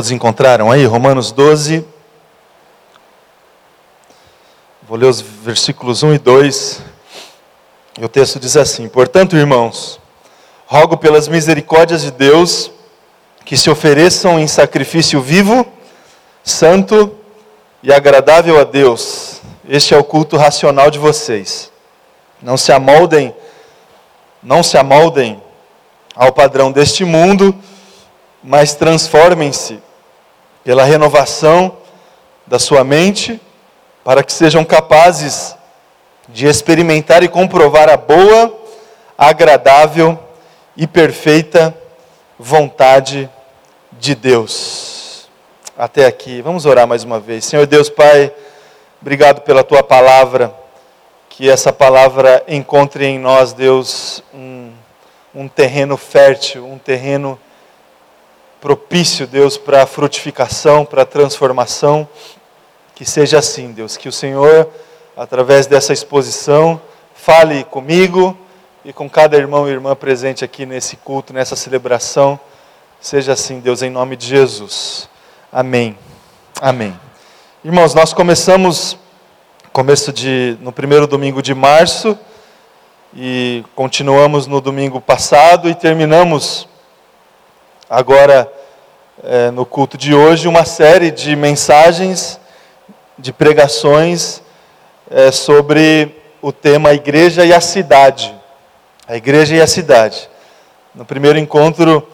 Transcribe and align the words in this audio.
Todos 0.00 0.12
encontraram 0.12 0.70
aí? 0.70 0.86
Romanos 0.86 1.30
12. 1.30 1.84
Vou 4.88 4.96
ler 4.96 5.04
os 5.04 5.20
versículos 5.20 6.02
1 6.02 6.14
e 6.14 6.18
2. 6.18 6.82
E 8.00 8.04
o 8.06 8.08
texto 8.08 8.40
diz 8.40 8.56
assim: 8.56 8.88
Portanto, 8.88 9.36
irmãos, 9.36 10.00
rogo 10.66 10.96
pelas 10.96 11.28
misericórdias 11.28 12.00
de 12.00 12.10
Deus 12.12 12.70
que 13.44 13.58
se 13.58 13.68
ofereçam 13.68 14.40
em 14.40 14.46
sacrifício 14.46 15.20
vivo, 15.20 15.66
santo 16.42 17.14
e 17.82 17.92
agradável 17.92 18.58
a 18.58 18.64
Deus. 18.64 19.42
Este 19.68 19.92
é 19.92 19.98
o 19.98 20.02
culto 20.02 20.38
racional 20.38 20.90
de 20.90 20.98
vocês. 20.98 21.70
Não 22.40 22.56
se 22.56 22.72
amoldem, 22.72 23.36
não 24.42 24.62
se 24.62 24.78
amoldem 24.78 25.42
ao 26.16 26.32
padrão 26.32 26.72
deste 26.72 27.04
mundo, 27.04 27.54
mas 28.42 28.74
transformem-se 28.74 29.89
pela 30.64 30.84
renovação 30.84 31.76
da 32.46 32.58
sua 32.58 32.84
mente, 32.84 33.40
para 34.04 34.22
que 34.22 34.32
sejam 34.32 34.64
capazes 34.64 35.54
de 36.28 36.46
experimentar 36.46 37.22
e 37.22 37.28
comprovar 37.28 37.88
a 37.88 37.96
boa, 37.96 38.58
agradável 39.16 40.18
e 40.76 40.86
perfeita 40.86 41.76
vontade 42.38 43.28
de 43.92 44.14
Deus. 44.14 45.28
Até 45.76 46.06
aqui, 46.06 46.42
vamos 46.42 46.66
orar 46.66 46.86
mais 46.86 47.04
uma 47.04 47.18
vez. 47.18 47.44
Senhor 47.44 47.66
Deus 47.66 47.88
Pai, 47.88 48.32
obrigado 49.00 49.40
pela 49.42 49.64
tua 49.64 49.82
palavra, 49.82 50.54
que 51.28 51.48
essa 51.48 51.72
palavra 51.72 52.42
encontre 52.46 53.06
em 53.06 53.18
nós, 53.18 53.52
Deus, 53.52 54.22
um, 54.34 54.72
um 55.34 55.48
terreno 55.48 55.96
fértil, 55.96 56.66
um 56.66 56.78
terreno 56.78 57.38
propício, 58.60 59.26
Deus, 59.26 59.56
para 59.56 59.86
frutificação, 59.86 60.84
para 60.84 61.04
transformação. 61.04 62.08
Que 62.94 63.04
seja 63.04 63.38
assim, 63.38 63.72
Deus, 63.72 63.96
que 63.96 64.08
o 64.08 64.12
Senhor, 64.12 64.68
através 65.16 65.66
dessa 65.66 65.92
exposição, 65.92 66.80
fale 67.14 67.64
comigo 67.64 68.36
e 68.84 68.92
com 68.92 69.08
cada 69.08 69.36
irmão 69.36 69.68
e 69.68 69.70
irmã 69.70 69.96
presente 69.96 70.44
aqui 70.44 70.66
nesse 70.66 70.96
culto, 70.96 71.32
nessa 71.32 71.56
celebração. 71.56 72.38
Seja 73.00 73.32
assim, 73.32 73.60
Deus, 73.60 73.82
em 73.82 73.90
nome 73.90 74.16
de 74.16 74.26
Jesus. 74.26 75.08
Amém. 75.50 75.96
Amém. 76.60 76.98
Irmãos, 77.64 77.94
nós 77.94 78.12
começamos 78.12 78.98
começo 79.72 80.12
de 80.12 80.58
no 80.60 80.72
primeiro 80.72 81.06
domingo 81.06 81.40
de 81.40 81.54
março 81.54 82.18
e 83.14 83.64
continuamos 83.74 84.46
no 84.46 84.60
domingo 84.60 85.00
passado 85.00 85.70
e 85.70 85.74
terminamos 85.74 86.68
agora 87.90 88.48
é, 89.24 89.50
no 89.50 89.66
culto 89.66 89.98
de 89.98 90.14
hoje 90.14 90.46
uma 90.46 90.64
série 90.64 91.10
de 91.10 91.34
mensagens, 91.34 92.38
de 93.18 93.32
pregações 93.32 94.40
é, 95.10 95.32
sobre 95.32 96.14
o 96.40 96.52
tema 96.52 96.94
Igreja 96.94 97.44
e 97.44 97.52
a 97.52 97.60
Cidade. 97.60 98.32
A 99.08 99.16
Igreja 99.16 99.56
e 99.56 99.60
a 99.60 99.66
Cidade. 99.66 100.30
No 100.94 101.04
primeiro 101.04 101.36
encontro, 101.36 102.06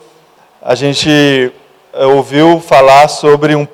a 0.63 0.75
gente 0.75 1.53
é, 1.93 2.07
ouviu 2.07 2.59
falar 2.59 3.09
sobre 3.09 3.55
um, 3.55 3.69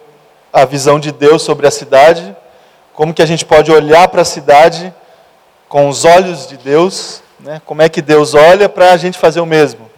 a 0.53 0.64
visão 0.64 0.98
de 0.98 1.12
Deus 1.12 1.42
sobre 1.42 1.69
a 1.69 1.70
cidade, 1.70 2.36
como 2.92 3.14
que 3.14 3.23
a 3.23 3.27
gente 3.27 3.45
pode 3.45 3.70
olhar 3.70 4.08
para 4.08 4.23
a 4.23 4.25
cidade 4.25 4.92
com 5.69 5.89
os 5.89 6.05
olhos 6.05 6.48
de 6.48 6.56
Deus, 6.56 7.23
né? 7.39 7.62
como 7.64 7.80
é 7.80 7.89
que 7.89 8.03
Deus 8.03 8.34
olha 8.34 8.69
para 8.69 8.91
a 8.91 8.97
gente 8.97 9.17
fazer 9.17 9.41
o 9.41 9.47
mesmo 9.47 9.92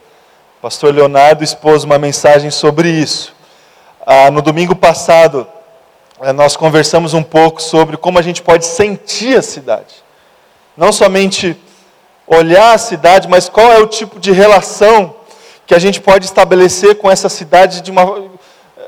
pastor 0.65 0.95
Leonardo 0.95 1.45
expôs 1.45 1.85
uma 1.85 1.99
mensagem 1.99 2.51
sobre 2.51 2.89
isso. 2.89 3.35
Ah, 4.07 4.31
no 4.31 4.41
domingo 4.41 4.75
passado, 4.75 5.47
eh, 6.23 6.33
nós 6.33 6.57
conversamos 6.57 7.13
um 7.13 7.23
pouco 7.23 7.61
sobre 7.61 7.99
como 7.99 8.19
a 8.19 8.23
gente 8.23 8.41
pode 8.41 8.65
sentir 8.65 9.37
a 9.37 9.43
cidade. 9.43 9.95
Não 10.75 10.91
somente 10.91 11.55
olhar 12.27 12.73
a 12.73 12.79
cidade, 12.79 13.29
mas 13.29 13.47
qual 13.47 13.71
é 13.71 13.79
o 13.79 13.87
tipo 13.87 14.19
de 14.19 14.33
relação 14.33 15.15
que 15.67 15.75
a 15.75 15.79
gente 15.79 16.01
pode 16.01 16.25
estabelecer 16.25 16.95
com 16.95 17.11
essa 17.11 17.29
cidade 17.29 17.83
de 17.83 17.91
uma, 17.91 18.25
eh, 18.79 18.83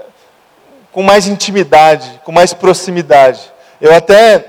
com 0.90 1.02
mais 1.02 1.26
intimidade, 1.26 2.22
com 2.24 2.32
mais 2.32 2.54
proximidade. 2.54 3.52
Eu 3.82 3.94
até 3.94 4.46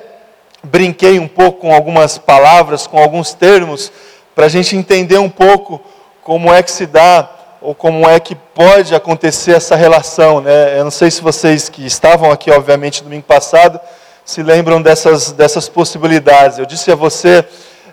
brinquei 0.63 1.19
um 1.19 1.27
pouco 1.27 1.59
com 1.59 1.73
algumas 1.73 2.17
palavras, 2.17 2.87
com 2.87 2.97
alguns 2.97 3.33
termos, 3.33 3.91
para 4.33 4.45
a 4.45 4.49
gente 4.49 4.77
entender 4.77 5.17
um 5.17 5.29
pouco 5.29 5.81
como 6.27 6.53
é 6.53 6.61
que 6.61 6.69
se 6.69 6.85
dá 6.85 7.29
ou 7.61 7.73
como 7.73 8.05
é 8.05 8.19
que 8.19 8.35
pode 8.35 8.93
acontecer 8.93 9.53
essa 9.53 9.77
relação. 9.77 10.41
Né? 10.41 10.77
Eu 10.77 10.83
não 10.83 10.91
sei 10.91 11.09
se 11.09 11.21
vocês 11.21 11.69
que 11.69 11.85
estavam 11.85 12.33
aqui, 12.33 12.51
obviamente, 12.51 13.01
domingo 13.01 13.23
passado, 13.23 13.79
se 14.25 14.43
lembram 14.43 14.81
dessas, 14.81 15.31
dessas 15.31 15.69
possibilidades. 15.69 16.59
Eu 16.59 16.65
disse 16.65 16.91
a 16.91 16.95
você 16.95 17.45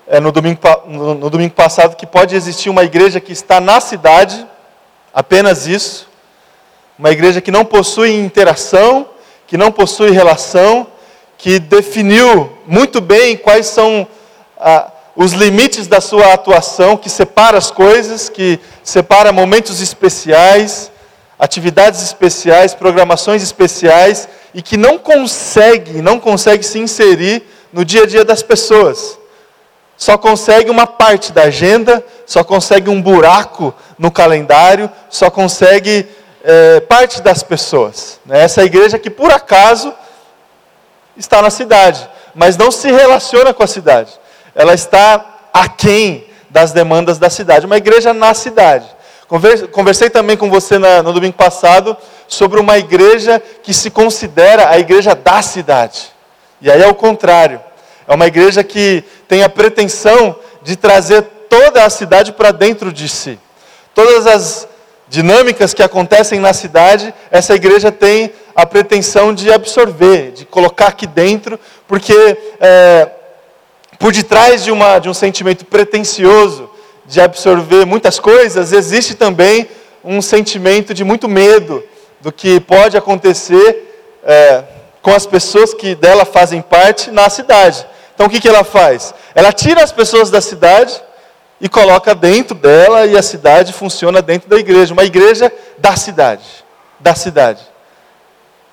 é, 0.08 0.18
no, 0.18 0.32
domingo, 0.32 0.58
no, 0.84 1.14
no 1.14 1.30
domingo 1.30 1.54
passado 1.54 1.94
que 1.94 2.04
pode 2.04 2.34
existir 2.34 2.70
uma 2.70 2.82
igreja 2.82 3.20
que 3.20 3.30
está 3.30 3.60
na 3.60 3.80
cidade, 3.80 4.44
apenas 5.14 5.68
isso, 5.68 6.08
uma 6.98 7.12
igreja 7.12 7.40
que 7.40 7.52
não 7.52 7.64
possui 7.64 8.16
interação, 8.16 9.08
que 9.46 9.56
não 9.56 9.70
possui 9.70 10.10
relação, 10.10 10.88
que 11.38 11.60
definiu 11.60 12.58
muito 12.66 13.00
bem 13.00 13.36
quais 13.36 13.66
são 13.66 14.08
os 15.16 15.32
limites 15.32 15.86
da 15.86 16.00
sua 16.00 16.32
atuação, 16.32 16.96
que 16.96 17.08
separa 17.08 17.56
as 17.56 17.70
coisas, 17.70 18.28
que 18.28 18.58
separa 18.82 19.32
momentos 19.32 19.80
especiais, 19.80 20.90
atividades 21.38 22.02
especiais, 22.02 22.74
programações 22.74 23.42
especiais 23.42 24.28
e 24.52 24.60
que 24.60 24.76
não 24.76 24.98
consegue, 24.98 26.02
não 26.02 26.18
consegue 26.18 26.64
se 26.64 26.78
inserir 26.78 27.44
no 27.72 27.84
dia 27.84 28.02
a 28.02 28.06
dia 28.06 28.24
das 28.24 28.42
pessoas. 28.42 29.18
Só 29.96 30.18
consegue 30.18 30.70
uma 30.70 30.86
parte 30.86 31.32
da 31.32 31.42
agenda, 31.42 32.04
só 32.26 32.42
consegue 32.42 32.90
um 32.90 33.00
buraco 33.00 33.72
no 33.96 34.10
calendário, 34.10 34.90
só 35.08 35.30
consegue 35.30 36.08
é, 36.42 36.80
parte 36.80 37.22
das 37.22 37.44
pessoas. 37.44 38.18
Né? 38.26 38.42
Essa 38.42 38.64
igreja 38.64 38.98
que 38.98 39.10
por 39.10 39.30
acaso 39.30 39.94
está 41.16 41.40
na 41.40 41.50
cidade, 41.50 42.08
mas 42.34 42.56
não 42.56 42.72
se 42.72 42.90
relaciona 42.90 43.54
com 43.54 43.62
a 43.62 43.68
cidade 43.68 44.23
ela 44.54 44.74
está 44.74 45.48
aquém 45.52 46.26
das 46.50 46.72
demandas 46.72 47.18
da 47.18 47.28
cidade. 47.28 47.66
Uma 47.66 47.76
igreja 47.76 48.12
na 48.14 48.32
cidade. 48.34 48.86
Conversei 49.72 50.10
também 50.10 50.36
com 50.36 50.50
você 50.50 50.78
no 50.78 51.12
domingo 51.12 51.34
passado 51.34 51.96
sobre 52.28 52.60
uma 52.60 52.78
igreja 52.78 53.42
que 53.62 53.74
se 53.74 53.90
considera 53.90 54.68
a 54.68 54.78
igreja 54.78 55.14
da 55.14 55.42
cidade. 55.42 56.12
E 56.60 56.70
aí 56.70 56.80
é 56.80 56.86
o 56.86 56.94
contrário. 56.94 57.60
É 58.06 58.14
uma 58.14 58.26
igreja 58.26 58.62
que 58.62 59.02
tem 59.26 59.42
a 59.42 59.48
pretensão 59.48 60.36
de 60.62 60.76
trazer 60.76 61.22
toda 61.48 61.84
a 61.84 61.90
cidade 61.90 62.32
para 62.32 62.52
dentro 62.52 62.92
de 62.92 63.08
si. 63.08 63.38
Todas 63.94 64.26
as 64.26 64.68
dinâmicas 65.08 65.72
que 65.72 65.82
acontecem 65.82 66.38
na 66.40 66.52
cidade, 66.52 67.14
essa 67.30 67.54
igreja 67.54 67.90
tem 67.90 68.32
a 68.54 68.66
pretensão 68.66 69.34
de 69.34 69.52
absorver, 69.52 70.32
de 70.32 70.44
colocar 70.44 70.88
aqui 70.88 71.06
dentro, 71.06 71.58
porque 71.86 72.38
é, 72.60 73.08
por 73.98 74.12
detrás 74.12 74.64
de, 74.64 74.70
uma, 74.70 74.98
de 74.98 75.08
um 75.08 75.14
sentimento 75.14 75.64
pretensioso 75.64 76.70
de 77.06 77.20
absorver 77.20 77.84
muitas 77.84 78.18
coisas, 78.18 78.72
existe 78.72 79.14
também 79.14 79.68
um 80.02 80.20
sentimento 80.20 80.92
de 80.92 81.04
muito 81.04 81.28
medo 81.28 81.82
do 82.20 82.32
que 82.32 82.60
pode 82.60 82.96
acontecer 82.96 84.18
é, 84.24 84.64
com 85.02 85.14
as 85.14 85.26
pessoas 85.26 85.74
que 85.74 85.94
dela 85.94 86.24
fazem 86.24 86.62
parte 86.62 87.10
na 87.10 87.28
cidade. 87.28 87.86
Então 88.14 88.26
o 88.26 88.30
que, 88.30 88.40
que 88.40 88.48
ela 88.48 88.64
faz? 88.64 89.14
Ela 89.34 89.52
tira 89.52 89.82
as 89.82 89.92
pessoas 89.92 90.30
da 90.30 90.40
cidade 90.40 91.00
e 91.60 91.68
coloca 91.68 92.14
dentro 92.14 92.54
dela 92.54 93.06
e 93.06 93.16
a 93.16 93.22
cidade 93.22 93.72
funciona 93.72 94.22
dentro 94.22 94.48
da 94.48 94.56
igreja, 94.56 94.92
uma 94.92 95.04
igreja 95.04 95.52
da 95.78 95.96
cidade, 95.96 96.44
da 97.00 97.14
cidade. 97.14 97.62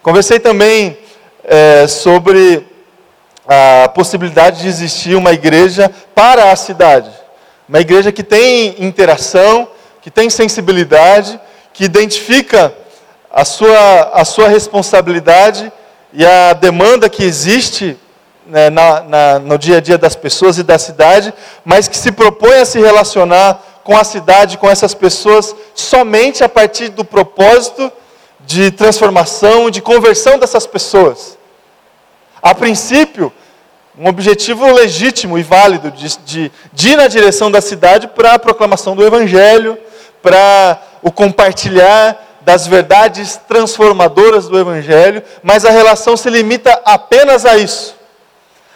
Conversei 0.01 0.39
também 0.39 0.97
é, 1.43 1.87
sobre 1.87 2.65
a 3.53 3.89
possibilidade 3.89 4.61
de 4.61 4.67
existir 4.69 5.13
uma 5.13 5.33
igreja 5.33 5.91
para 6.15 6.53
a 6.53 6.55
cidade. 6.55 7.11
Uma 7.67 7.81
igreja 7.81 8.09
que 8.09 8.23
tem 8.23 8.81
interação, 8.81 9.67
que 10.01 10.09
tem 10.09 10.29
sensibilidade, 10.29 11.37
que 11.73 11.83
identifica 11.83 12.73
a 13.29 13.43
sua, 13.43 14.11
a 14.13 14.23
sua 14.23 14.47
responsabilidade 14.47 15.69
e 16.13 16.25
a 16.25 16.53
demanda 16.53 17.09
que 17.09 17.25
existe 17.25 17.97
né, 18.47 18.69
na, 18.69 19.01
na, 19.01 19.39
no 19.39 19.57
dia 19.57 19.77
a 19.77 19.81
dia 19.81 19.97
das 19.97 20.15
pessoas 20.15 20.57
e 20.57 20.63
da 20.63 20.79
cidade, 20.79 21.33
mas 21.65 21.89
que 21.89 21.97
se 21.97 22.11
propõe 22.11 22.59
a 22.59 22.65
se 22.65 22.79
relacionar 22.79 23.61
com 23.83 23.97
a 23.97 24.05
cidade, 24.05 24.57
com 24.57 24.69
essas 24.69 24.93
pessoas, 24.93 25.53
somente 25.75 26.41
a 26.41 26.47
partir 26.47 26.87
do 26.87 27.03
propósito 27.03 27.91
de 28.39 28.71
transformação, 28.71 29.69
de 29.69 29.81
conversão 29.81 30.39
dessas 30.39 30.65
pessoas. 30.65 31.37
A 32.41 32.55
princípio, 32.55 33.31
um 33.97 34.07
objetivo 34.07 34.71
legítimo 34.71 35.37
e 35.37 35.43
válido 35.43 35.91
de, 35.91 36.17
de, 36.19 36.51
de 36.71 36.89
ir 36.89 36.95
na 36.95 37.07
direção 37.07 37.51
da 37.51 37.61
cidade 37.61 38.07
para 38.07 38.33
a 38.33 38.39
proclamação 38.39 38.95
do 38.95 39.05
Evangelho, 39.05 39.77
para 40.21 40.81
o 41.01 41.11
compartilhar 41.11 42.39
das 42.41 42.65
verdades 42.65 43.39
transformadoras 43.47 44.47
do 44.47 44.57
Evangelho, 44.57 45.21
mas 45.43 45.65
a 45.65 45.69
relação 45.69 46.15
se 46.15 46.29
limita 46.29 46.81
apenas 46.85 47.45
a 47.45 47.57
isso. 47.57 47.95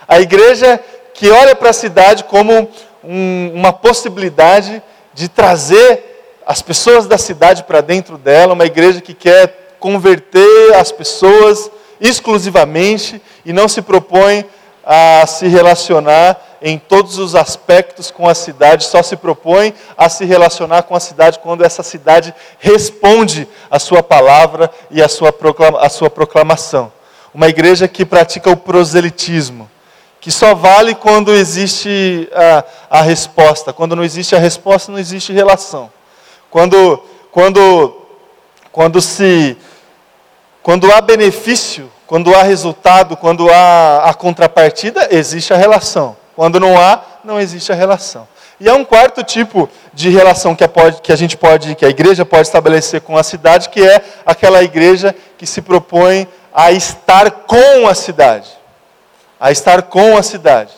A 0.08 0.20
igreja 0.20 0.80
que 1.14 1.30
olha 1.30 1.56
para 1.56 1.70
a 1.70 1.74
cidade 1.74 2.26
como 2.26 2.70
um, 3.04 3.52
uma 3.54 3.72
possibilidade 3.72 4.84
de 5.14 5.30
trazer 5.30 6.42
as 6.46 6.62
pessoas 6.62 7.08
da 7.08 7.18
cidade 7.18 7.64
para 7.64 7.82
dentro 7.82 8.18
dela, 8.18 8.54
uma 8.54 8.66
igreja 8.66 9.02
que 9.02 9.14
quer 9.14 9.78
converter 9.80 10.76
as 10.76 10.92
pessoas 10.92 11.72
exclusivamente 12.00 13.22
e 13.46 13.54
não 13.54 13.68
se 13.68 13.82
propõe 13.82 14.46
a 14.86 15.26
se 15.26 15.48
relacionar 15.48 16.58
em 16.62 16.78
todos 16.78 17.18
os 17.18 17.36
aspectos 17.36 18.12
com 18.12 18.28
a 18.28 18.36
cidade, 18.36 18.86
só 18.86 19.02
se 19.02 19.16
propõe 19.16 19.74
a 19.98 20.10
se 20.10 20.26
relacionar 20.26 20.84
com 20.84 20.96
a 20.96 21.00
cidade 21.00 21.40
quando 21.40 21.64
essa 21.64 21.84
cidade 21.84 22.34
responde 22.60 23.48
a 23.70 23.80
sua 23.80 24.04
palavra 24.04 24.70
e 24.92 25.02
a 25.02 25.08
sua, 25.08 25.34
proclama, 25.34 25.80
a 25.80 25.90
sua 25.90 26.10
proclamação. 26.10 26.92
Uma 27.34 27.48
igreja 27.48 27.88
que 27.88 28.06
pratica 28.06 28.50
o 28.50 28.58
proselitismo, 28.58 29.70
que 30.22 30.32
só 30.32 30.56
vale 30.56 30.96
quando 30.96 31.34
existe 31.34 32.30
a, 32.34 32.64
a 33.00 33.02
resposta. 33.02 33.74
Quando 33.74 33.96
não 33.96 34.04
existe 34.04 34.36
a 34.36 34.40
resposta, 34.40 34.92
não 34.92 35.00
existe 35.00 35.34
relação. 35.34 35.92
Quando, 36.50 37.04
quando, 37.32 38.02
quando 38.72 39.02
se 39.02 39.58
quando 40.66 40.92
há 40.92 41.00
benefício, 41.00 41.92
quando 42.08 42.34
há 42.36 42.44
resultado, 42.44 43.18
quando 43.18 43.50
há 43.50 44.04
a 44.06 44.14
contrapartida, 44.14 45.08
existe 45.12 45.54
a 45.54 45.58
relação. 45.58 46.16
Quando 46.36 46.60
não 46.60 46.80
há, 46.80 47.02
não 47.24 47.40
existe 47.40 47.72
a 47.72 47.76
relação. 47.76 48.28
E 48.60 48.70
há 48.70 48.74
um 48.74 48.86
quarto 48.86 49.24
tipo 49.24 49.70
de 49.94 50.10
relação 50.10 50.56
que 50.56 50.64
a, 50.64 50.68
pode, 50.68 51.02
que 51.02 51.12
a 51.12 51.16
gente 51.16 51.36
pode, 51.36 51.76
que 51.76 51.86
a 51.86 51.90
igreja 51.90 52.26
pode 52.26 52.44
estabelecer 52.48 53.02
com 53.02 53.18
a 53.18 53.24
cidade, 53.24 53.70
que 53.70 53.86
é 53.86 54.02
aquela 54.26 54.64
igreja 54.64 55.14
que 55.38 55.46
se 55.46 55.62
propõe 55.62 56.28
a 56.54 56.72
estar 56.72 57.30
com 57.32 57.88
a 57.88 57.94
cidade. 57.94 58.50
A 59.40 59.52
estar 59.52 59.82
com 59.84 60.16
a 60.16 60.24
cidade. 60.24 60.72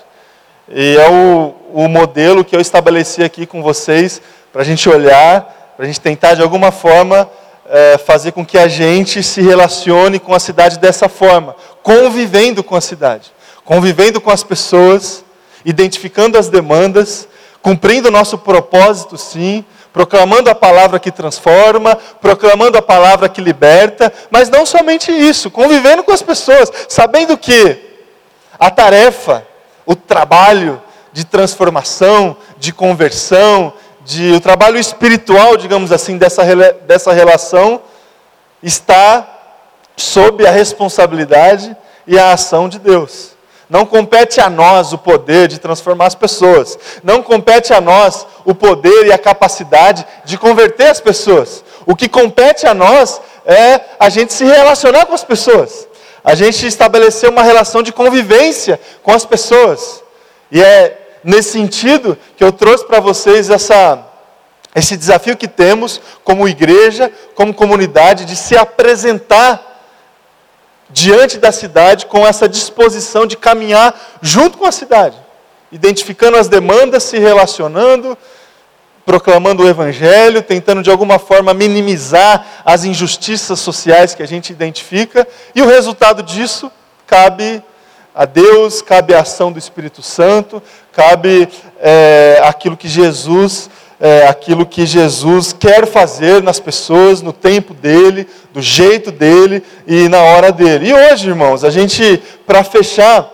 E 0.69 0.97
é 0.97 1.09
o, 1.09 1.55
o 1.71 1.87
modelo 1.87 2.43
que 2.43 2.55
eu 2.55 2.59
estabeleci 2.59 3.23
aqui 3.23 3.45
com 3.45 3.61
vocês, 3.61 4.21
para 4.51 4.63
a 4.63 4.65
gente 4.65 4.89
olhar, 4.89 5.73
para 5.75 5.85
a 5.85 5.87
gente 5.87 6.01
tentar 6.01 6.33
de 6.33 6.41
alguma 6.41 6.71
forma 6.71 7.29
é, 7.69 7.97
fazer 7.97 8.31
com 8.31 8.45
que 8.45 8.57
a 8.57 8.67
gente 8.67 9.21
se 9.21 9.41
relacione 9.41 10.19
com 10.19 10.33
a 10.33 10.39
cidade 10.39 10.79
dessa 10.79 11.09
forma, 11.09 11.55
convivendo 11.83 12.63
com 12.63 12.75
a 12.75 12.81
cidade, 12.81 13.31
convivendo 13.65 14.21
com 14.21 14.31
as 14.31 14.43
pessoas, 14.43 15.23
identificando 15.65 16.37
as 16.37 16.49
demandas, 16.49 17.27
cumprindo 17.61 18.07
o 18.07 18.11
nosso 18.11 18.37
propósito, 18.37 19.17
sim, 19.17 19.65
proclamando 19.91 20.49
a 20.49 20.55
palavra 20.55 20.99
que 20.99 21.11
transforma, 21.11 21.95
proclamando 22.21 22.77
a 22.77 22.81
palavra 22.81 23.27
que 23.27 23.41
liberta, 23.41 24.13
mas 24.29 24.49
não 24.49 24.65
somente 24.65 25.11
isso, 25.11 25.49
convivendo 25.49 26.03
com 26.03 26.11
as 26.11 26.21
pessoas, 26.21 26.71
sabendo 26.87 27.37
que 27.37 27.77
a 28.59 28.69
tarefa, 28.69 29.45
o 29.85 29.95
trabalho 29.95 30.81
de 31.11 31.25
transformação, 31.25 32.37
de 32.59 32.71
conversão, 32.71 33.73
de 34.07 34.31
o 34.31 34.39
trabalho 34.39 34.79
espiritual, 34.79 35.57
digamos 35.57 35.91
assim, 35.91 36.17
dessa, 36.17 36.41
dessa 36.87 37.11
relação 37.11 37.81
está 38.63 39.27
sob 39.97 40.47
a 40.47 40.49
responsabilidade 40.49 41.75
e 42.07 42.17
a 42.17 42.31
ação 42.31 42.69
de 42.69 42.79
Deus. 42.79 43.31
Não 43.69 43.85
compete 43.85 44.39
a 44.39 44.49
nós 44.49 44.93
o 44.93 44.97
poder 44.97 45.49
de 45.49 45.59
transformar 45.59 46.05
as 46.05 46.15
pessoas. 46.15 46.79
Não 47.03 47.21
compete 47.21 47.73
a 47.73 47.81
nós 47.81 48.25
o 48.45 48.55
poder 48.55 49.07
e 49.07 49.11
a 49.11 49.17
capacidade 49.17 50.07
de 50.23 50.37
converter 50.37 50.87
as 50.87 51.01
pessoas. 51.01 51.61
O 51.85 51.93
que 51.93 52.07
compete 52.07 52.65
a 52.65 52.73
nós 52.73 53.19
é 53.45 53.81
a 53.99 54.07
gente 54.07 54.31
se 54.31 54.45
relacionar 54.45 55.05
com 55.05 55.15
as 55.15 55.25
pessoas. 55.25 55.85
A 56.23 56.33
gente 56.33 56.65
estabelecer 56.65 57.29
uma 57.29 57.43
relação 57.43 57.83
de 57.83 57.91
convivência 57.91 58.79
com 59.03 59.11
as 59.11 59.25
pessoas. 59.25 60.01
E 60.49 60.63
é 60.63 61.06
nesse 61.27 61.51
sentido 61.51 62.17
que 62.37 62.43
eu 62.43 62.53
trouxe 62.53 62.87
para 62.87 63.01
vocês 63.01 63.49
essa, 63.49 64.01
esse 64.73 64.95
desafio 64.95 65.35
que 65.35 65.45
temos 65.47 65.99
como 66.23 66.47
igreja, 66.47 67.11
como 67.35 67.53
comunidade, 67.53 68.23
de 68.23 68.33
se 68.33 68.55
apresentar 68.55 69.61
diante 70.89 71.37
da 71.37 71.51
cidade 71.51 72.05
com 72.05 72.25
essa 72.25 72.47
disposição 72.47 73.25
de 73.25 73.35
caminhar 73.35 73.93
junto 74.21 74.57
com 74.57 74.65
a 74.65 74.71
cidade, 74.71 75.17
identificando 75.69 76.37
as 76.37 76.47
demandas, 76.47 77.03
se 77.03 77.19
relacionando, 77.19 78.17
proclamando 79.05 79.63
o 79.63 79.67
Evangelho, 79.67 80.41
tentando 80.41 80.81
de 80.81 80.89
alguma 80.89 81.19
forma 81.19 81.53
minimizar 81.53 82.63
as 82.63 82.85
injustiças 82.85 83.59
sociais 83.59 84.15
que 84.15 84.23
a 84.23 84.27
gente 84.27 84.53
identifica, 84.53 85.27
e 85.53 85.61
o 85.61 85.67
resultado 85.67 86.23
disso 86.23 86.71
cabe 87.05 87.61
a 88.17 88.25
Deus, 88.25 88.81
cabe 88.81 89.13
a 89.13 89.19
ação 89.19 89.51
do 89.51 89.59
Espírito 89.59 90.01
Santo, 90.01 90.59
cabe 90.91 91.47
é, 91.79 92.41
aquilo 92.43 92.75
que 92.75 92.87
Jesus, 92.87 93.69
é, 94.01 94.25
aquilo 94.25 94.65
que 94.65 94.87
Jesus 94.87 95.53
quer 95.53 95.85
fazer 95.85 96.41
nas 96.41 96.59
pessoas, 96.59 97.21
no 97.21 97.31
tempo 97.31 97.75
dele, 97.75 98.27
do 98.51 98.59
jeito 98.59 99.11
dele 99.11 99.61
e 99.85 100.09
na 100.09 100.19
hora 100.19 100.51
dele. 100.51 100.89
E 100.89 100.93
hoje, 100.95 101.29
irmãos, 101.29 101.63
a 101.63 101.69
gente, 101.69 102.19
para 102.43 102.63
fechar 102.63 103.29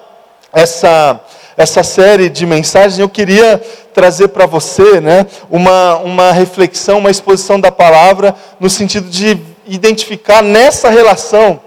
essa, 0.51 1.17
essa 1.55 1.81
série 1.81 2.27
de 2.27 2.45
mensagens, 2.45 2.99
eu 2.99 3.07
queria 3.07 3.61
trazer 3.93 4.27
para 4.27 4.45
você 4.45 4.99
né, 4.99 5.25
uma, 5.49 5.95
uma 5.99 6.31
reflexão, 6.33 6.97
uma 6.97 7.09
exposição 7.09 7.57
da 7.57 7.71
palavra, 7.71 8.35
no 8.59 8.69
sentido 8.69 9.09
de 9.09 9.39
identificar 9.65 10.43
nessa 10.43 10.89
relação 10.89 11.61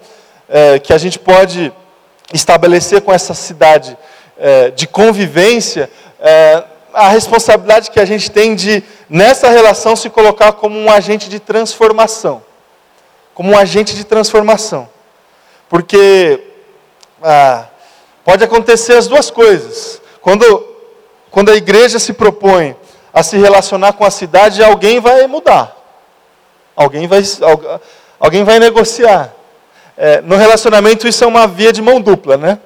é, 0.51 0.79
que 0.79 0.93
a 0.93 0.99
gente 0.99 1.19
pode 1.19 1.73
estabelecer 2.33 3.01
com 3.03 3.13
essa 3.13 3.35
cidade 3.35 3.97
é, 4.39 4.71
de 4.71 4.87
convivência, 4.87 5.91
é, 6.21 6.65
a 6.97 7.09
responsabilidade 7.09 7.91
que 7.91 8.01
a 8.01 8.05
gente 8.07 8.31
tem 8.31 8.55
de, 8.55 8.83
nessa 9.09 9.51
relação, 9.51 9.95
se 9.95 10.09
colocar 10.09 10.53
como 10.53 10.79
um 10.79 10.91
agente 10.91 11.29
de 11.29 11.39
transformação. 11.39 12.43
Como 13.35 13.51
um 13.51 13.59
agente 13.59 13.95
de 13.95 14.03
transformação. 14.03 14.89
Porque 15.69 16.43
ah, 17.23 17.67
pode 18.25 18.43
acontecer 18.43 18.95
as 18.95 19.07
duas 19.07 19.31
coisas. 19.31 20.01
Quando, 20.23 20.67
quando 21.31 21.51
a 21.51 21.57
igreja 21.57 21.99
se 21.99 22.15
propõe 22.15 22.75
a 23.13 23.23
se 23.23 23.37
relacionar 23.37 23.93
com 23.93 24.05
a 24.05 24.11
cidade, 24.11 24.65
alguém 24.65 24.99
vai 24.99 25.27
mudar. 25.27 25.77
Alguém 26.75 27.07
vai, 27.07 27.23
alguém 28.19 28.43
vai 28.43 28.59
negociar. 28.59 29.36
É, 29.97 30.21
no 30.21 30.37
relacionamento 30.37 31.09
isso 31.09 31.25
é 31.25 31.27
uma 31.27 31.47
via 31.47 31.73
de 31.73 31.81
mão 31.81 32.01
dupla, 32.01 32.37
né? 32.37 32.59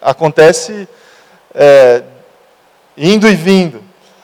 Acontece 0.00 0.88
é, 1.54 2.02
indo 2.96 3.28
e 3.28 3.34
vindo. 3.34 3.82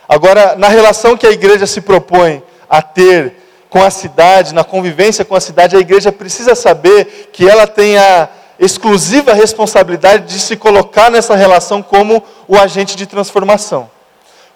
Agora, 0.08 0.54
na 0.56 0.68
relação 0.68 1.16
que 1.16 1.26
a 1.26 1.30
igreja 1.30 1.66
se 1.66 1.80
propõe 1.80 2.42
a 2.68 2.80
ter 2.80 3.34
com 3.68 3.82
a 3.82 3.90
cidade, 3.90 4.54
na 4.54 4.62
convivência 4.62 5.24
com 5.24 5.34
a 5.34 5.40
cidade, 5.40 5.74
a 5.74 5.80
igreja 5.80 6.12
precisa 6.12 6.54
saber 6.54 7.30
que 7.32 7.48
ela 7.48 7.66
tem 7.66 7.98
a 7.98 8.28
exclusiva 8.56 9.32
responsabilidade 9.32 10.32
de 10.32 10.38
se 10.38 10.56
colocar 10.56 11.10
nessa 11.10 11.34
relação 11.34 11.82
como 11.82 12.22
o 12.46 12.56
agente 12.56 12.94
de 12.94 13.04
transformação. 13.04 13.90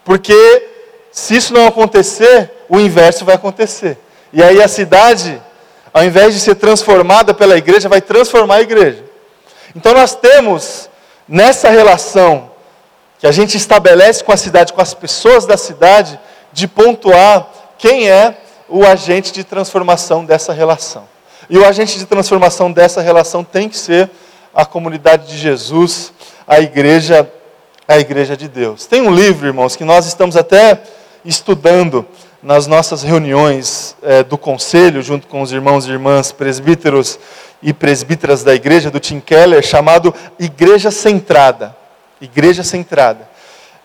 Porque 0.05 0.69
se 1.11 1.35
isso 1.35 1.53
não 1.53 1.67
acontecer, 1.67 2.51
o 2.69 2.79
inverso 2.79 3.25
vai 3.25 3.35
acontecer. 3.35 3.99
E 4.33 4.41
aí 4.41 4.63
a 4.63 4.69
cidade 4.69 5.43
ao 5.93 6.05
invés 6.05 6.35
de 6.35 6.41
ser 6.41 6.55
transformada 6.55 7.33
pela 7.35 7.57
igreja, 7.57 7.89
vai 7.89 8.01
transformar 8.01 8.57
a 8.57 8.61
igreja. 8.63 9.05
Então 9.75 9.93
nós 9.95 10.15
temos 10.15 10.89
nessa 11.29 11.69
relação 11.69 12.51
que 13.19 13.27
a 13.27 13.33
gente 13.33 13.57
estabelece 13.57 14.23
com 14.23 14.33
a 14.33 14.37
cidade, 14.37 14.73
com 14.73 14.81
as 14.81 14.95
pessoas 14.95 15.45
da 15.45 15.57
cidade, 15.57 16.19
de 16.53 16.67
pontuar 16.69 17.49
quem 17.77 18.09
é 18.09 18.37
o 18.69 18.85
agente 18.85 19.33
de 19.33 19.45
transformação 19.45 20.25
dessa 20.25 20.53
relação. 20.53 21.09
E 21.51 21.57
o 21.59 21.65
agente 21.65 21.99
de 21.99 22.07
transformação 22.07 22.71
dessa 22.71 23.01
relação 23.01 23.43
tem 23.43 23.69
que 23.69 23.77
ser 23.77 24.11
a 24.55 24.65
comunidade 24.65 25.29
de 25.29 25.39
Jesus, 25.39 26.13
a 26.47 26.61
igreja, 26.61 27.31
a 27.87 27.99
igreja 27.99 28.37
de 28.37 28.49
Deus. 28.49 28.87
Tem 28.87 29.01
um 29.01 29.11
livro, 29.15 29.47
irmãos, 29.47 29.75
que 29.75 29.85
nós 29.85 30.07
estamos 30.07 30.37
até 30.37 30.81
estudando 31.25 32.07
nas 32.43 32.67
nossas 32.67 33.03
reuniões 33.03 33.97
é, 34.03 34.23
do 34.23 34.39
conselho, 34.39 35.03
junto 35.03 35.27
com 35.27 35.43
os 35.43 35.53
irmãos 35.53 35.87
e 35.87 35.91
irmãs 35.91 36.31
presbíteros 36.31 37.19
e 37.63 37.73
presbíteras 37.73 38.45
da 38.45 38.55
igreja, 38.55 38.91
do 38.91 39.01
Tim 39.01 39.21
Keller, 39.21 39.63
chamado 39.63 40.15
Igreja 40.39 40.91
Centrada. 40.91 41.77
Igreja 42.21 42.63
Centrada. 42.63 43.29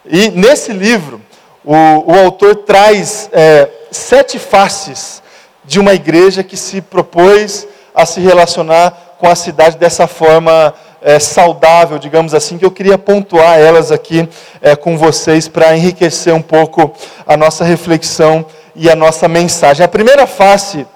E 0.05 0.29
nesse 0.29 0.71
livro, 0.71 1.21
o, 1.63 2.11
o 2.11 2.19
autor 2.19 2.57
traz 2.57 3.29
é, 3.31 3.69
sete 3.91 4.37
faces 4.37 5.23
de 5.65 5.79
uma 5.79 5.93
igreja 5.93 6.43
que 6.43 6.57
se 6.57 6.81
propôs 6.81 7.67
a 7.95 8.05
se 8.05 8.19
relacionar 8.19 9.15
com 9.17 9.27
a 9.27 9.35
cidade 9.35 9.77
dessa 9.77 10.07
forma 10.07 10.73
é, 11.03 11.19
saudável, 11.19 11.99
digamos 11.99 12.33
assim, 12.33 12.57
que 12.57 12.65
eu 12.65 12.71
queria 12.71 12.97
pontuar 12.97 13.59
elas 13.59 13.91
aqui 13.91 14.27
é, 14.61 14.75
com 14.75 14.97
vocês 14.97 15.47
para 15.47 15.75
enriquecer 15.75 16.33
um 16.33 16.41
pouco 16.41 16.93
a 17.27 17.37
nossa 17.37 17.63
reflexão 17.63 18.45
e 18.75 18.89
a 18.89 18.95
nossa 18.95 19.27
mensagem. 19.27 19.83
A 19.83 19.89
primeira 19.89 20.25
face 20.25 20.87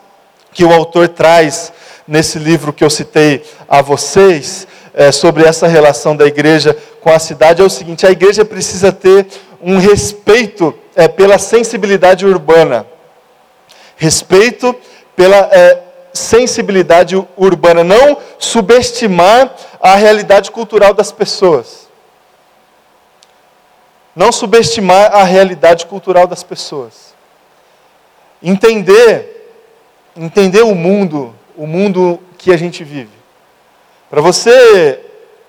que 0.54 0.64
o 0.64 0.74
autor 0.74 1.10
traz 1.10 1.72
nesse 2.08 2.40
livro 2.40 2.74
que 2.74 2.84
eu 2.84 2.90
citei 2.90 3.44
a 3.68 3.82
vocês, 3.82 4.66
é, 4.98 5.12
sobre 5.12 5.46
essa 5.46 5.68
relação 5.68 6.16
da 6.16 6.26
igreja 6.26 6.76
com 7.02 7.12
a 7.12 7.20
cidade, 7.20 7.62
é 7.62 7.66
o 7.66 7.70
seguinte: 7.70 8.08
a 8.08 8.12
igreja 8.12 8.44
precisa 8.44 8.92
ter 8.92 9.28
um 9.62 9.78
respeito 9.78 10.74
é, 10.96 11.08
pela 11.08 11.38
sensibilidade 11.38 12.26
urbana. 12.26 12.86
Respeito 13.96 14.76
pela 15.16 15.38
é, 15.52 15.84
sensibilidade 16.18 17.16
urbana. 17.36 17.84
Não 17.84 18.18
subestimar 18.40 19.54
a 19.80 19.96
realidade 19.96 20.52
cultural 20.52 20.94
das 20.94 21.12
pessoas. 21.12 21.88
Não 24.16 24.32
subestimar 24.32 25.14
a 25.14 25.24
realidade 25.24 25.86
cultural 25.86 26.26
das 26.26 26.44
pessoas. 26.44 27.14
Entender, 28.42 29.54
entender 30.16 30.62
o 30.62 30.74
mundo, 30.74 31.36
o 31.56 31.68
mundo 31.68 32.20
que 32.38 32.52
a 32.52 32.58
gente 32.58 32.84
vive. 32.84 33.18
Para 34.10 34.22
você, 34.22 35.00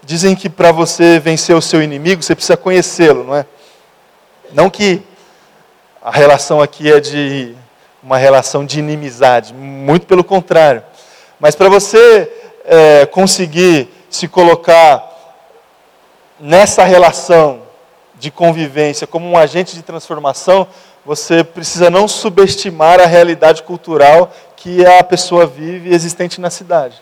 dizem 0.02 0.34
que 0.34 0.48
para 0.48 0.72
você 0.72 1.18
vencer 1.18 1.54
o 1.54 1.62
seu 1.62 1.82
inimigo, 1.82 2.22
você 2.22 2.34
precisa 2.34 2.56
conhecê-lo, 2.56 3.24
não 3.24 3.36
é? 3.36 3.46
Não 4.52 4.70
que 4.70 5.02
a 6.02 6.10
relação 6.10 6.60
aqui 6.60 6.90
é 6.90 6.98
de 7.00 7.54
uma 8.02 8.16
relação 8.16 8.64
de 8.64 8.78
inimizade, 8.78 9.52
muito 9.52 10.06
pelo 10.06 10.22
contrário. 10.22 10.82
Mas 11.40 11.54
para 11.54 11.68
você 11.68 12.30
é, 12.64 13.06
conseguir 13.06 13.88
se 14.10 14.28
colocar 14.28 15.04
nessa 16.38 16.84
relação 16.84 17.62
de 18.18 18.30
convivência 18.30 19.06
como 19.06 19.26
um 19.28 19.36
agente 19.36 19.74
de 19.74 19.82
transformação, 19.82 20.66
você 21.04 21.42
precisa 21.42 21.88
não 21.90 22.06
subestimar 22.06 23.00
a 23.00 23.06
realidade 23.06 23.62
cultural 23.62 24.32
que 24.56 24.84
a 24.84 25.02
pessoa 25.02 25.46
vive 25.46 25.94
existente 25.94 26.40
na 26.40 26.50
cidade. 26.50 27.00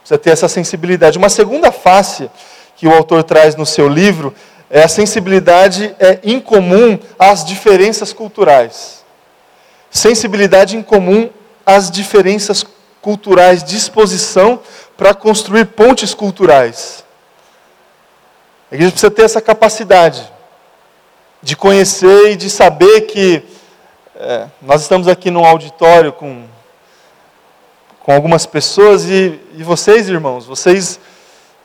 Precisa 0.00 0.18
ter 0.18 0.30
essa 0.30 0.48
sensibilidade. 0.48 1.18
Uma 1.18 1.28
segunda 1.28 1.70
face 1.70 2.30
que 2.76 2.86
o 2.86 2.94
autor 2.94 3.22
traz 3.22 3.54
no 3.56 3.66
seu 3.66 3.88
livro 3.88 4.34
é 4.70 4.82
a 4.82 4.88
sensibilidade 4.88 5.94
é 5.98 6.18
incomum 6.24 6.98
às 7.18 7.44
diferenças 7.44 8.12
culturais. 8.12 8.97
Sensibilidade 9.90 10.76
incomum 10.76 11.30
às 11.64 11.90
diferenças 11.90 12.64
culturais, 13.00 13.64
disposição 13.64 14.60
para 14.96 15.14
construir 15.14 15.66
pontes 15.66 16.14
culturais. 16.14 17.04
A 18.70 18.74
igreja 18.74 18.92
precisa 18.92 19.10
ter 19.10 19.22
essa 19.22 19.40
capacidade 19.40 20.30
de 21.42 21.56
conhecer 21.56 22.32
e 22.32 22.36
de 22.36 22.50
saber 22.50 23.02
que 23.02 23.42
é, 24.16 24.46
nós 24.60 24.82
estamos 24.82 25.08
aqui 25.08 25.30
num 25.30 25.44
auditório 25.44 26.12
com 26.12 26.44
com 28.08 28.14
algumas 28.14 28.46
pessoas 28.46 29.04
e, 29.04 29.38
e 29.52 29.62
vocês, 29.62 30.08
irmãos, 30.08 30.46
vocês 30.46 30.98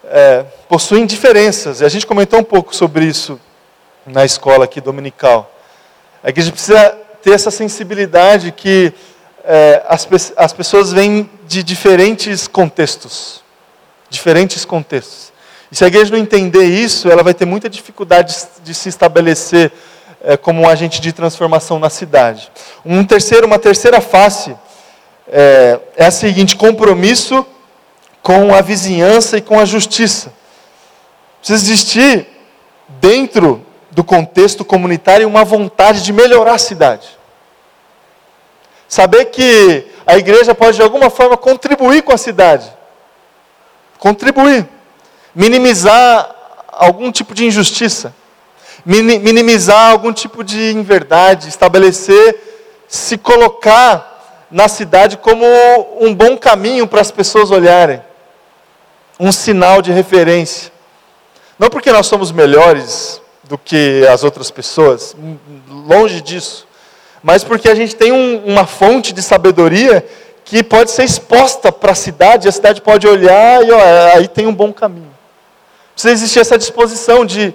é, 0.04 0.44
possuem 0.68 1.06
diferenças. 1.06 1.80
E 1.80 1.86
a 1.86 1.88
gente 1.88 2.06
comentou 2.06 2.38
um 2.38 2.44
pouco 2.44 2.76
sobre 2.76 3.06
isso 3.06 3.40
na 4.06 4.26
escola 4.26 4.66
aqui 4.66 4.82
dominical. 4.82 5.50
A 6.22 6.28
igreja 6.28 6.52
precisa 6.52 6.98
ter 7.24 7.32
essa 7.32 7.50
sensibilidade 7.50 8.52
que 8.52 8.94
é, 9.46 9.82
as, 9.88 10.08
as 10.36 10.54
pessoas 10.54 10.92
vêm 10.92 11.30
de 11.48 11.64
diferentes 11.64 12.48
contextos. 12.48 13.42
Diferentes 14.10 14.66
contextos. 14.66 15.32
E 15.72 15.76
se 15.76 15.84
a 15.84 15.88
igreja 15.88 16.12
não 16.12 16.20
entender 16.20 16.66
isso, 16.66 17.10
ela 17.10 17.24
vai 17.24 17.34
ter 17.34 17.46
muita 17.46 17.70
dificuldade 17.70 18.36
de, 18.64 18.74
se 18.74 18.90
estabelecer 18.90 19.72
é, 20.22 20.36
como 20.36 20.62
um 20.62 20.70
agente 20.70 21.02
de 21.02 21.14
transformação 21.14 21.80
na 21.80 21.90
cidade. 21.90 22.52
Um 22.86 23.04
terceiro, 23.06 23.48
uma 23.48 23.58
terceira 23.58 24.02
face 24.02 24.56
é, 25.28 25.80
é 25.96 26.06
a 26.06 26.12
seguinte: 26.12 26.58
compromisso 26.58 27.46
com 28.22 28.54
a 28.54 28.62
vizinhança 28.62 29.38
e 29.38 29.42
com 29.42 29.60
a 29.60 29.66
justiça. 29.66 30.32
Precisa 31.40 31.64
existir, 31.72 32.28
dentro 33.02 33.66
do 33.94 34.04
contexto 34.04 34.66
comunitário, 34.66 35.28
uma 35.28 35.44
vontade 35.44 36.02
de 36.02 36.12
melhorar 36.12 36.56
a 36.56 36.58
cidade. 36.58 37.08
Saber 38.88 39.26
que 39.26 39.88
a 40.06 40.18
igreja 40.18 40.54
pode, 40.54 40.78
de 40.78 40.84
alguma 40.84 41.10
forma, 41.10 41.38
contribuir 41.38 42.04
com 42.04 42.12
a 42.12 42.18
cidade. 42.18 42.72
Contribuir. 43.98 44.68
Minimizar 45.34 46.36
algum 46.72 47.12
tipo 47.12 47.34
de 47.34 47.46
injustiça. 47.46 48.14
Minimizar 48.86 49.92
algum 49.92 50.12
tipo 50.12 50.44
de 50.44 50.72
inverdade. 50.72 51.48
Estabelecer, 51.48 52.40
se 52.88 53.18
colocar 53.18 54.48
na 54.54 54.68
cidade 54.68 55.18
como 55.18 55.44
um 56.00 56.14
bom 56.14 56.38
caminho 56.38 56.86
para 56.86 57.02
as 57.02 57.10
pessoas 57.10 57.50
olharem, 57.50 58.00
um 59.20 59.32
sinal 59.32 59.82
de 59.82 59.92
referência. 59.92 60.72
Não 61.58 61.72
porque 61.72 61.92
nós 61.92 62.06
somos 62.06 62.32
melhores 62.32 63.20
do 63.54 63.58
que 63.60 64.04
as 64.12 64.24
outras 64.24 64.50
pessoas, 64.50 65.16
longe 65.70 66.22
disso, 66.22 66.68
mas 67.22 67.44
porque 67.44 67.70
a 67.70 67.76
gente 67.76 67.96
tem 67.96 68.12
um, 68.12 68.44
uma 68.48 68.66
fonte 68.66 69.14
de 69.14 69.22
sabedoria 69.22 70.04
que 70.44 70.64
pode 70.64 70.90
ser 70.90 71.04
exposta 71.04 71.72
para 71.72 71.92
a 71.92 71.96
cidade, 71.96 72.48
a 72.48 72.52
cidade 72.52 72.82
pode 72.82 73.08
olhar 73.08 73.64
e 73.64 73.70
ó, 73.72 73.80
aí 74.16 74.28
tem 74.28 74.48
um 74.48 74.56
bom 74.56 74.74
caminho. 74.74 75.16
Precisa 75.94 76.12
existir 76.12 76.40
essa 76.40 76.58
disposição 76.58 77.24
de, 77.24 77.54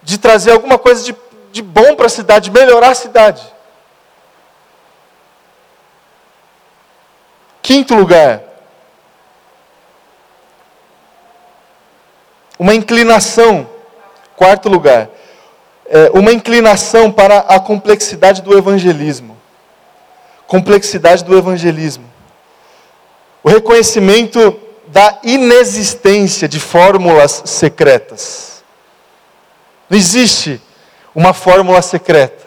de 0.00 0.16
trazer 0.16 0.52
alguma 0.52 0.78
coisa 0.78 1.02
de, 1.02 1.12
de 1.50 1.60
bom 1.60 1.96
para 1.96 2.06
a 2.06 2.08
cidade, 2.08 2.48
melhorar 2.48 2.90
a 2.90 2.94
cidade. 2.94 3.42
Quinto 7.60 7.96
lugar, 7.96 8.44
uma 12.56 12.76
inclinação. 12.76 13.72
Quarto 14.36 14.68
lugar, 14.68 15.08
é 15.94 16.10
uma 16.18 16.32
inclinação 16.32 17.12
para 17.12 17.40
a 17.40 17.60
complexidade 17.60 18.40
do 18.40 18.56
evangelismo. 18.56 19.36
Complexidade 20.46 21.22
do 21.22 21.36
evangelismo. 21.36 22.10
O 23.44 23.50
reconhecimento 23.50 24.58
da 24.86 25.18
inexistência 25.22 26.48
de 26.48 26.58
fórmulas 26.58 27.42
secretas. 27.44 28.64
Não 29.90 29.98
existe 29.98 30.62
uma 31.14 31.34
fórmula 31.34 31.82
secreta. 31.82 32.46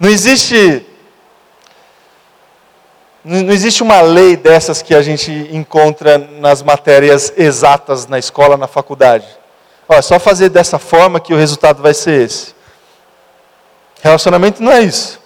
Não 0.00 0.08
existe 0.08 0.86
não 3.22 3.52
existe 3.52 3.82
uma 3.82 4.00
lei 4.00 4.34
dessas 4.34 4.80
que 4.80 4.94
a 4.94 5.02
gente 5.02 5.30
encontra 5.52 6.16
nas 6.16 6.62
matérias 6.62 7.32
exatas 7.36 8.06
na 8.06 8.18
escola, 8.18 8.56
na 8.56 8.66
faculdade. 8.66 9.26
Olha, 9.86 9.98
é 9.98 10.02
só 10.02 10.18
fazer 10.18 10.48
dessa 10.48 10.78
forma 10.78 11.20
que 11.20 11.34
o 11.34 11.36
resultado 11.36 11.82
vai 11.82 11.92
ser 11.92 12.22
esse. 12.22 12.61
Relacionamento 14.02 14.60
não 14.60 14.72
é 14.72 14.82
isso. 14.82 15.20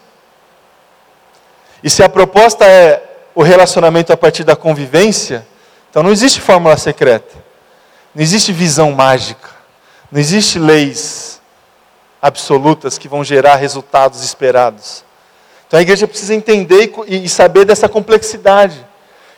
E 1.83 1.89
se 1.89 2.03
a 2.03 2.09
proposta 2.09 2.67
é 2.67 3.03
o 3.35 3.43
relacionamento 3.43 4.13
a 4.13 4.17
partir 4.17 4.45
da 4.45 4.55
convivência, 4.55 5.47
então 5.89 6.03
não 6.03 6.13
existe 6.13 6.43
fórmula 6.43 6.77
secreta. 6.77 7.35
Não 8.15 8.23
existe 8.23 8.53
visão 8.53 8.93
mágica. 8.93 9.49
Não 10.13 10.21
existe 10.21 10.59
leis 10.59 11.41
absolutas 12.21 12.99
que 12.99 13.09
vão 13.09 13.25
gerar 13.25 13.57
resultados 13.57 14.23
esperados. 14.23 15.05
Então 15.67 15.79
a 15.79 15.83
igreja 15.83 16.07
precisa 16.07 16.35
entender 16.35 16.93
e 17.09 17.29
saber 17.31 17.65
dessa 17.65 17.89
complexidade, 17.89 18.85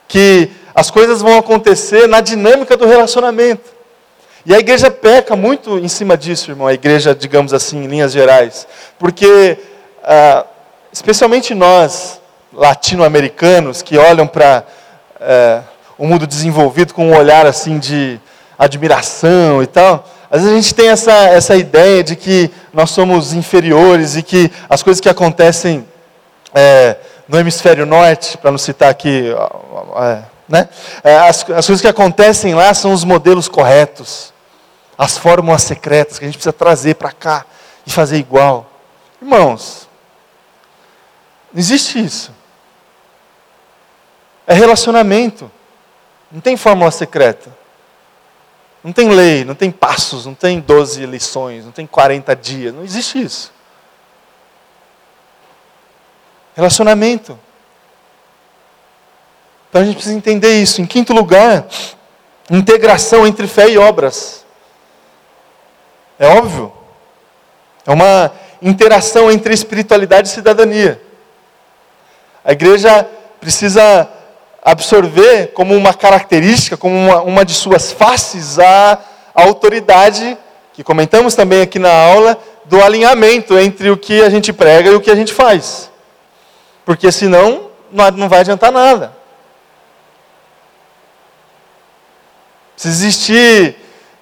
que 0.09 0.50
as 0.75 0.90
coisas 0.90 1.23
vão 1.23 1.38
acontecer 1.38 2.09
na 2.09 2.21
dinâmica 2.21 2.76
do 2.76 2.87
relacionamento. 2.87 3.77
E 4.47 4.54
a 4.54 4.59
igreja 4.59 4.90
peca 4.90 5.35
muito 5.37 5.78
em 5.78 5.88
cima 5.88 6.16
disso, 6.16 6.50
irmão, 6.50 6.66
a 6.66 6.75
igreja, 6.75 7.14
digamos 7.14 7.52
assim, 7.52 7.85
em 7.85 7.87
linhas 7.87 8.12
gerais, 8.12 8.66
porque, 8.99 9.59
ah, 10.04 10.45
especialmente 10.92 11.54
nós, 11.54 12.21
latino-americanos, 12.52 13.83
que 13.83 13.99
olham 13.99 14.26
para 14.26 14.64
eh, 15.21 15.61
o 15.99 16.07
mundo 16.07 16.26
desenvolvido 16.26 16.95
com 16.95 17.09
um 17.09 17.16
olhar 17.16 17.47
assim 17.47 17.78
de 17.78 18.18
admiração 18.59 19.62
e 19.62 19.66
tal, 19.66 20.09
às 20.30 20.42
vezes 20.42 20.57
a 20.57 20.61
gente 20.61 20.75
tem 20.75 20.88
essa, 20.88 21.12
essa 21.12 21.57
ideia 21.57 22.02
de 22.04 22.14
que 22.16 22.50
nós 22.73 22.90
somos 22.90 23.33
inferiores 23.33 24.16
e 24.16 24.23
que 24.23 24.50
as 24.68 24.83
coisas 24.83 25.00
que 25.00 25.09
acontecem 25.09 25.87
é, 26.54 26.97
no 27.26 27.38
hemisfério 27.38 27.87
norte, 27.87 28.37
para 28.38 28.50
não 28.50 28.59
citar 28.59 28.90
aqui, 28.90 29.33
é, 29.97 30.23
né? 30.49 30.69
É, 31.05 31.19
as, 31.19 31.49
as 31.50 31.67
coisas 31.67 31.81
que 31.81 31.88
acontecem 31.88 32.55
lá 32.55 32.73
são 32.73 32.93
os 32.93 33.05
modelos 33.05 33.49
corretos, 33.49 34.33
as 34.97 35.19
fórmulas 35.19 35.62
secretas 35.62 36.19
que 36.19 36.25
a 36.25 36.28
gente 36.28 36.37
precisa 36.37 36.52
trazer 36.52 36.95
para 36.95 37.12
cá 37.12 37.45
e 37.87 37.90
fazer 37.90 38.17
igual. 38.17 38.71
Irmãos, 39.21 39.88
não 41.52 41.61
existe 41.61 42.02
isso. 42.02 42.33
É 44.47 44.55
relacionamento. 44.55 45.50
Não 46.33 46.40
tem 46.40 46.57
fórmula 46.57 46.90
secreta. 46.90 47.57
Não 48.83 48.93
tem 48.93 49.11
lei, 49.11 49.45
não 49.45 49.55
tem 49.55 49.71
passos, 49.71 50.25
não 50.25 50.35
tem 50.35 50.61
12 50.61 51.05
lições, 51.05 51.64
não 51.64 51.73
tem 51.73 51.87
40 51.87 52.35
dias. 52.37 52.75
Não 52.75 52.85
existe 52.85 53.21
isso. 53.21 53.52
Relacionamento. 56.55 57.38
Então 59.68 59.82
a 59.82 59.84
gente 59.84 59.96
precisa 59.96 60.16
entender 60.16 60.60
isso. 60.60 60.80
Em 60.80 60.87
quinto 60.87 61.12
lugar, 61.12 61.66
integração 62.50 63.26
entre 63.26 63.46
fé 63.46 63.68
e 63.68 63.78
obras. 63.78 64.44
É 66.18 66.26
óbvio. 66.26 66.72
É 67.87 67.92
uma 67.92 68.32
interação 68.60 69.30
entre 69.30 69.54
espiritualidade 69.54 70.28
e 70.28 70.32
cidadania. 70.32 71.00
A 72.44 72.52
igreja 72.52 73.06
precisa 73.40 74.08
absorver 74.62 75.48
como 75.48 75.75
uma 75.75 75.94
característica, 75.94 76.76
como 76.76 76.94
uma, 76.94 77.22
uma 77.22 77.44
de 77.44 77.54
suas 77.54 77.92
faces, 77.92 78.58
a, 78.58 78.98
a 79.34 79.42
autoridade, 79.42 80.37
que 80.72 80.82
comentamos 80.82 81.34
também 81.34 81.62
aqui 81.62 81.78
na 81.78 81.92
aula, 81.92 82.38
do 82.64 82.82
alinhamento 82.82 83.58
entre 83.58 83.90
o 83.90 83.96
que 83.96 84.22
a 84.22 84.28
gente 84.28 84.52
prega 84.52 84.90
e 84.90 84.94
o 84.94 85.00
que 85.00 85.10
a 85.10 85.14
gente 85.14 85.32
faz. 85.32 85.90
Porque 86.84 87.10
senão 87.10 87.68
não 87.90 88.28
vai 88.28 88.40
adiantar 88.40 88.72
nada. 88.72 89.17
Se 92.78 92.87
existir 92.87 93.75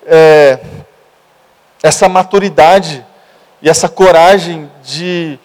é, 0.06 0.58
essa 1.82 2.08
maturidade 2.08 3.04
e 3.60 3.68
essa 3.68 3.86
coragem 3.86 4.70
de, 4.82 5.38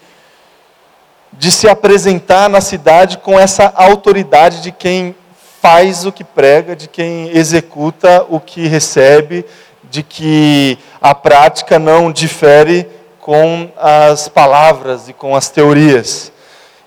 de 1.30 1.52
se 1.52 1.68
apresentar 1.68 2.48
na 2.48 2.62
cidade 2.62 3.18
com 3.18 3.38
essa 3.38 3.70
autoridade 3.76 4.62
de 4.62 4.72
quem 4.72 5.14
faz 5.60 6.06
o 6.06 6.10
que 6.10 6.24
prega, 6.24 6.74
de 6.74 6.88
quem 6.88 7.28
executa 7.36 8.24
o 8.30 8.40
que 8.40 8.66
recebe, 8.66 9.44
de 9.90 10.02
que 10.02 10.78
a 10.98 11.14
prática 11.14 11.78
não 11.78 12.10
difere 12.10 12.88
com 13.20 13.70
as 13.76 14.26
palavras 14.26 15.10
e 15.10 15.12
com 15.12 15.36
as 15.36 15.50
teorias. 15.50 16.32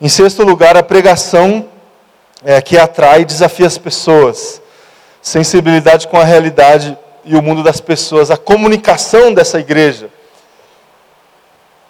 Em 0.01 0.09
sexto 0.09 0.41
lugar, 0.41 0.75
a 0.75 0.81
pregação 0.81 1.67
é, 2.43 2.59
que 2.63 2.79
atrai 2.79 3.21
e 3.21 3.25
desafia 3.25 3.67
as 3.67 3.77
pessoas. 3.77 4.64
Sensibilidade 5.25 6.07
com 6.07 6.19
a 6.19 6.23
realidade 6.23 6.95
e 7.23 7.35
o 7.35 7.41
mundo 7.41 7.63
das 7.63 7.81
pessoas. 7.81 8.29
A 8.29 8.37
comunicação 8.37 9.33
dessa 9.33 9.59
igreja 9.59 10.07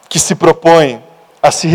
que 0.08 0.18
se 0.18 0.34
propõe 0.34 1.04
a 1.44 1.52
se, 1.52 1.68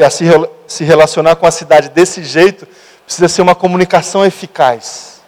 a 0.00 0.10
se, 0.10 0.24
se 0.68 0.84
relacionar 0.84 1.34
com 1.34 1.44
a 1.44 1.50
cidade 1.50 1.88
desse 1.88 2.22
jeito, 2.22 2.68
precisa 3.04 3.26
ser 3.26 3.42
uma 3.42 3.56
comunicação 3.56 4.24
eficaz. 4.24 5.20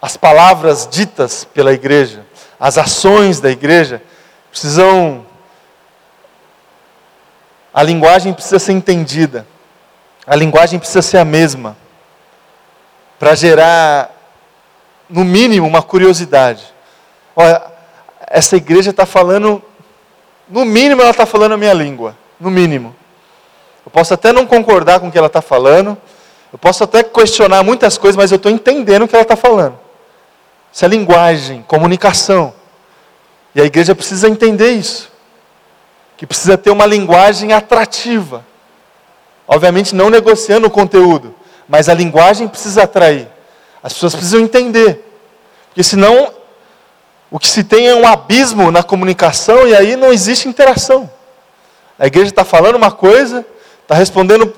As 0.00 0.16
palavras 0.16 0.88
ditas 0.90 1.44
pela 1.44 1.74
igreja, 1.74 2.24
as 2.58 2.78
ações 2.78 3.38
da 3.38 3.50
igreja, 3.50 4.00
precisam. 4.50 5.26
A 7.74 7.82
linguagem 7.82 8.32
precisa 8.32 8.58
ser 8.58 8.72
entendida, 8.72 9.46
a 10.26 10.36
linguagem 10.36 10.78
precisa 10.78 11.02
ser 11.02 11.18
a 11.18 11.24
mesma, 11.24 11.76
para 13.18 13.34
gerar, 13.34 14.10
no 15.08 15.24
mínimo, 15.24 15.66
uma 15.66 15.82
curiosidade. 15.82 16.64
Olha, 17.36 17.62
essa 18.26 18.56
igreja 18.56 18.90
está 18.90 19.06
falando, 19.06 19.62
no 20.48 20.64
mínimo 20.64 21.02
ela 21.02 21.10
está 21.10 21.26
falando 21.26 21.52
a 21.52 21.56
minha 21.56 21.72
língua, 21.72 22.16
no 22.40 22.50
mínimo. 22.50 22.94
Eu 23.84 23.90
posso 23.90 24.14
até 24.14 24.32
não 24.32 24.46
concordar 24.46 25.00
com 25.00 25.08
o 25.08 25.12
que 25.12 25.18
ela 25.18 25.26
está 25.26 25.42
falando, 25.42 25.96
eu 26.52 26.58
posso 26.58 26.84
até 26.84 27.02
questionar 27.02 27.62
muitas 27.62 27.96
coisas, 27.96 28.16
mas 28.16 28.30
eu 28.30 28.36
estou 28.36 28.50
entendendo 28.50 29.02
o 29.02 29.08
que 29.08 29.14
ela 29.14 29.22
está 29.22 29.36
falando. 29.36 29.78
Isso 30.72 30.84
é 30.84 30.88
linguagem, 30.88 31.62
comunicação. 31.62 32.54
E 33.54 33.60
a 33.60 33.64
igreja 33.64 33.94
precisa 33.94 34.28
entender 34.28 34.72
isso. 34.72 35.10
Que 36.16 36.26
precisa 36.26 36.56
ter 36.56 36.70
uma 36.70 36.86
linguagem 36.86 37.52
atrativa. 37.52 38.44
Obviamente 39.52 39.94
não 39.94 40.08
negociando 40.08 40.66
o 40.66 40.70
conteúdo, 40.70 41.34
mas 41.68 41.86
a 41.90 41.94
linguagem 41.94 42.48
precisa 42.48 42.84
atrair. 42.84 43.28
As 43.82 43.92
pessoas 43.92 44.14
precisam 44.14 44.40
entender. 44.40 45.06
Porque 45.66 45.82
senão 45.82 46.32
o 47.30 47.38
que 47.38 47.46
se 47.46 47.62
tem 47.62 47.86
é 47.86 47.94
um 47.94 48.06
abismo 48.06 48.70
na 48.70 48.82
comunicação 48.82 49.68
e 49.68 49.74
aí 49.74 49.94
não 49.94 50.10
existe 50.10 50.48
interação. 50.48 51.10
A 51.98 52.06
igreja 52.06 52.30
está 52.30 52.46
falando 52.46 52.76
uma 52.76 52.90
coisa, 52.90 53.44
está 53.82 53.94
respondendo. 53.94 54.54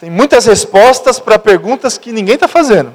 Tem 0.00 0.10
muitas 0.10 0.46
respostas 0.46 1.20
para 1.20 1.38
perguntas 1.38 1.96
que 1.96 2.10
ninguém 2.10 2.34
está 2.34 2.48
fazendo. 2.48 2.92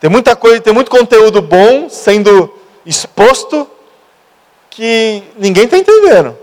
Tem 0.00 0.08
muita 0.08 0.34
coisa, 0.34 0.58
tem 0.58 0.72
muito 0.72 0.90
conteúdo 0.90 1.42
bom 1.42 1.90
sendo 1.90 2.58
exposto 2.86 3.68
que 4.70 5.22
ninguém 5.36 5.64
está 5.64 5.76
entendendo. 5.76 6.34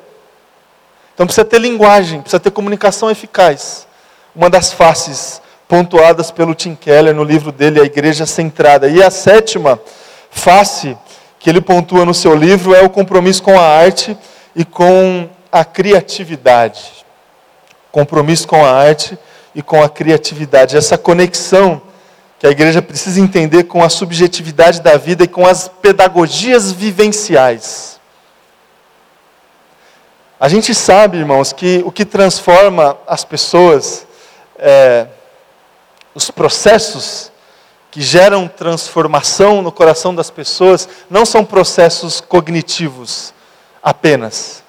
Então 1.17 1.25
precisa 1.25 1.43
ter 1.43 1.59
linguagem, 1.59 2.21
precisa 2.21 2.39
ter 2.39 2.51
comunicação 2.51 3.09
eficaz. 3.09 3.87
Uma 4.35 4.51
das 4.51 4.71
faces 4.71 5.41
pontuadas 5.67 6.29
pelo 6.29 6.53
Tim 6.53 6.75
Keller 6.75 7.11
no 7.11 7.23
livro 7.23 7.51
dele, 7.51 7.81
A 7.81 7.83
Igreja 7.83 8.27
Centrada. 8.27 8.87
E 8.87 9.01
a 9.01 9.09
sétima 9.09 9.81
face 10.29 10.95
que 11.39 11.49
ele 11.49 11.59
pontua 11.59 12.05
no 12.05 12.13
seu 12.13 12.35
livro 12.35 12.75
é 12.75 12.83
o 12.83 12.89
compromisso 12.91 13.41
com 13.41 13.59
a 13.59 13.63
arte 13.63 14.15
e 14.55 14.63
com 14.63 15.27
a 15.51 15.65
criatividade. 15.65 17.03
Compromisso 17.91 18.47
com 18.47 18.63
a 18.63 18.71
arte 18.71 19.17
e 19.55 19.63
com 19.63 19.81
a 19.81 19.89
criatividade. 19.89 20.77
Essa 20.77 20.99
conexão 20.99 21.81
que 22.37 22.45
a 22.45 22.51
igreja 22.51 22.79
precisa 22.79 23.19
entender 23.19 23.63
com 23.63 23.83
a 23.83 23.89
subjetividade 23.89 24.81
da 24.81 24.97
vida 24.97 25.23
e 25.23 25.27
com 25.27 25.47
as 25.47 25.67
pedagogias 25.67 26.71
vivenciais. 26.71 27.96
A 30.39 30.47
gente 30.47 30.75
sabe, 30.75 31.17
irmãos, 31.17 31.51
que 31.51 31.81
o 31.83 31.91
que 31.91 32.05
transforma 32.05 32.95
as 33.07 33.25
pessoas, 33.25 34.05
é, 34.59 35.07
os 36.13 36.29
processos 36.29 37.31
que 37.89 38.01
geram 38.01 38.47
transformação 38.47 39.63
no 39.63 39.71
coração 39.71 40.13
das 40.13 40.29
pessoas 40.29 40.87
não 41.09 41.25
são 41.25 41.43
processos 41.43 42.21
cognitivos 42.21 43.33
apenas. 43.81 44.63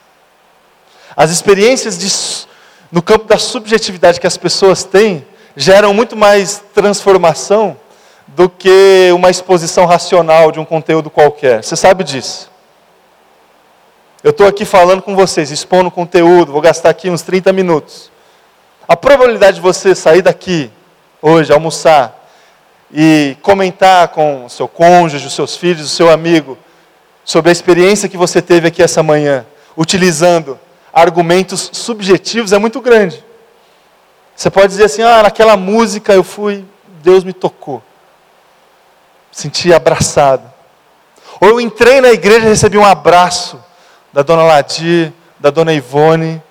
As 1.14 1.30
experiências 1.30 1.98
de, 1.98 2.46
no 2.90 3.02
campo 3.02 3.26
da 3.26 3.36
subjetividade 3.36 4.18
que 4.18 4.26
as 4.26 4.38
pessoas 4.38 4.84
têm 4.84 5.26
geram 5.54 5.92
muito 5.92 6.16
mais 6.16 6.62
transformação 6.72 7.76
do 8.28 8.48
que 8.48 9.10
uma 9.12 9.28
exposição 9.28 9.84
racional 9.84 10.50
de 10.50 10.58
um 10.58 10.64
conteúdo 10.64 11.10
qualquer. 11.10 11.62
Você 11.62 11.76
sabe 11.76 12.04
disso. 12.04 12.50
Eu 14.20 14.32
estou 14.32 14.48
aqui 14.48 14.64
falando 14.64 15.00
com 15.00 15.14
vocês, 15.14 15.52
expondo 15.52 15.92
conteúdo, 15.92 16.50
vou 16.50 16.60
gastar 16.60 16.90
aqui 16.90 17.08
uns 17.08 17.22
30 17.22 17.52
minutos. 17.52 18.10
A 18.88 18.96
probabilidade 18.96 19.58
de 19.58 19.60
você 19.60 19.94
sair 19.94 20.22
daqui 20.22 20.72
hoje, 21.22 21.52
almoçar, 21.52 22.28
e 22.92 23.36
comentar 23.42 24.08
com 24.08 24.46
o 24.46 24.50
seu 24.50 24.66
cônjuge, 24.66 25.24
os 25.24 25.34
seus 25.34 25.56
filhos, 25.56 25.86
o 25.86 25.88
seu 25.88 26.10
amigo, 26.10 26.58
sobre 27.24 27.50
a 27.50 27.52
experiência 27.52 28.08
que 28.08 28.16
você 28.16 28.42
teve 28.42 28.66
aqui 28.66 28.82
essa 28.82 29.04
manhã, 29.04 29.46
utilizando 29.76 30.58
argumentos 30.92 31.70
subjetivos, 31.72 32.52
é 32.52 32.58
muito 32.58 32.80
grande. 32.80 33.24
Você 34.34 34.50
pode 34.50 34.66
dizer 34.66 34.86
assim: 34.86 35.02
ah, 35.02 35.22
naquela 35.22 35.56
música 35.56 36.12
eu 36.12 36.24
fui, 36.24 36.64
Deus 37.04 37.22
me 37.22 37.32
tocou, 37.32 37.80
senti 39.30 39.72
abraçado. 39.72 40.52
Ou 41.40 41.50
eu 41.50 41.60
entrei 41.60 42.00
na 42.00 42.10
igreja 42.10 42.46
e 42.46 42.48
recebi 42.48 42.76
um 42.76 42.84
abraço 42.84 43.67
da 44.12 44.22
dona 44.22 44.42
Ladir, 44.42 45.12
da 45.38 45.50
dona 45.50 45.72
Ivone, 45.72 46.42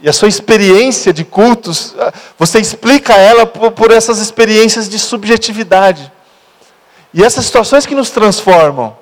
e 0.00 0.08
a 0.08 0.12
sua 0.12 0.28
experiência 0.28 1.12
de 1.12 1.24
cultos, 1.24 1.94
ah, 1.98 2.12
você 2.38 2.60
explica 2.60 3.14
ela 3.14 3.46
por, 3.46 3.72
por 3.72 3.90
essas 3.90 4.18
experiências 4.18 4.88
de 4.88 4.98
subjetividade. 4.98 6.12
E 7.12 7.24
essas 7.24 7.46
situações 7.46 7.84
que 7.84 7.94
nos 7.94 8.10
transformam. 8.10 8.96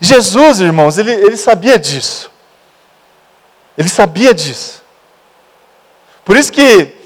Jesus, 0.00 0.60
irmãos, 0.60 0.98
ele, 0.98 1.12
ele 1.12 1.36
sabia 1.36 1.78
disso. 1.78 2.30
Ele 3.76 3.88
sabia 3.88 4.34
disso. 4.34 4.82
Por 6.24 6.36
isso 6.36 6.52
que 6.52 7.01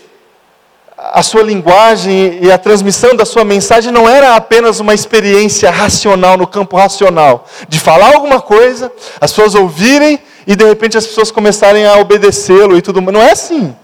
a 1.12 1.22
sua 1.22 1.42
linguagem 1.42 2.38
e 2.42 2.50
a 2.50 2.58
transmissão 2.58 3.14
da 3.14 3.24
sua 3.24 3.44
mensagem 3.44 3.92
não 3.92 4.08
era 4.08 4.34
apenas 4.34 4.80
uma 4.80 4.94
experiência 4.94 5.70
racional, 5.70 6.36
no 6.36 6.46
campo 6.46 6.76
racional, 6.76 7.46
de 7.68 7.78
falar 7.78 8.14
alguma 8.14 8.40
coisa, 8.40 8.92
as 9.20 9.30
pessoas 9.32 9.54
ouvirem 9.54 10.18
e 10.46 10.54
de 10.54 10.64
repente 10.64 10.96
as 10.96 11.06
pessoas 11.06 11.30
começarem 11.30 11.86
a 11.86 11.96
obedecê-lo 11.98 12.76
e 12.76 12.82
tudo 12.82 13.00
mais. 13.02 13.14
Não 13.14 13.22
é 13.22 13.32
assim. 13.32 13.76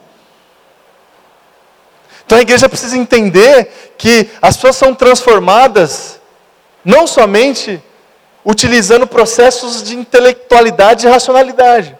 Então 2.24 2.38
a 2.38 2.42
igreja 2.42 2.68
precisa 2.68 2.96
entender 2.96 3.94
que 3.98 4.28
as 4.40 4.56
pessoas 4.56 4.76
são 4.76 4.94
transformadas 4.94 6.20
não 6.84 7.06
somente 7.06 7.82
utilizando 8.44 9.06
processos 9.06 9.82
de 9.82 9.96
intelectualidade 9.96 11.06
e 11.06 11.10
racionalidade. 11.10 11.96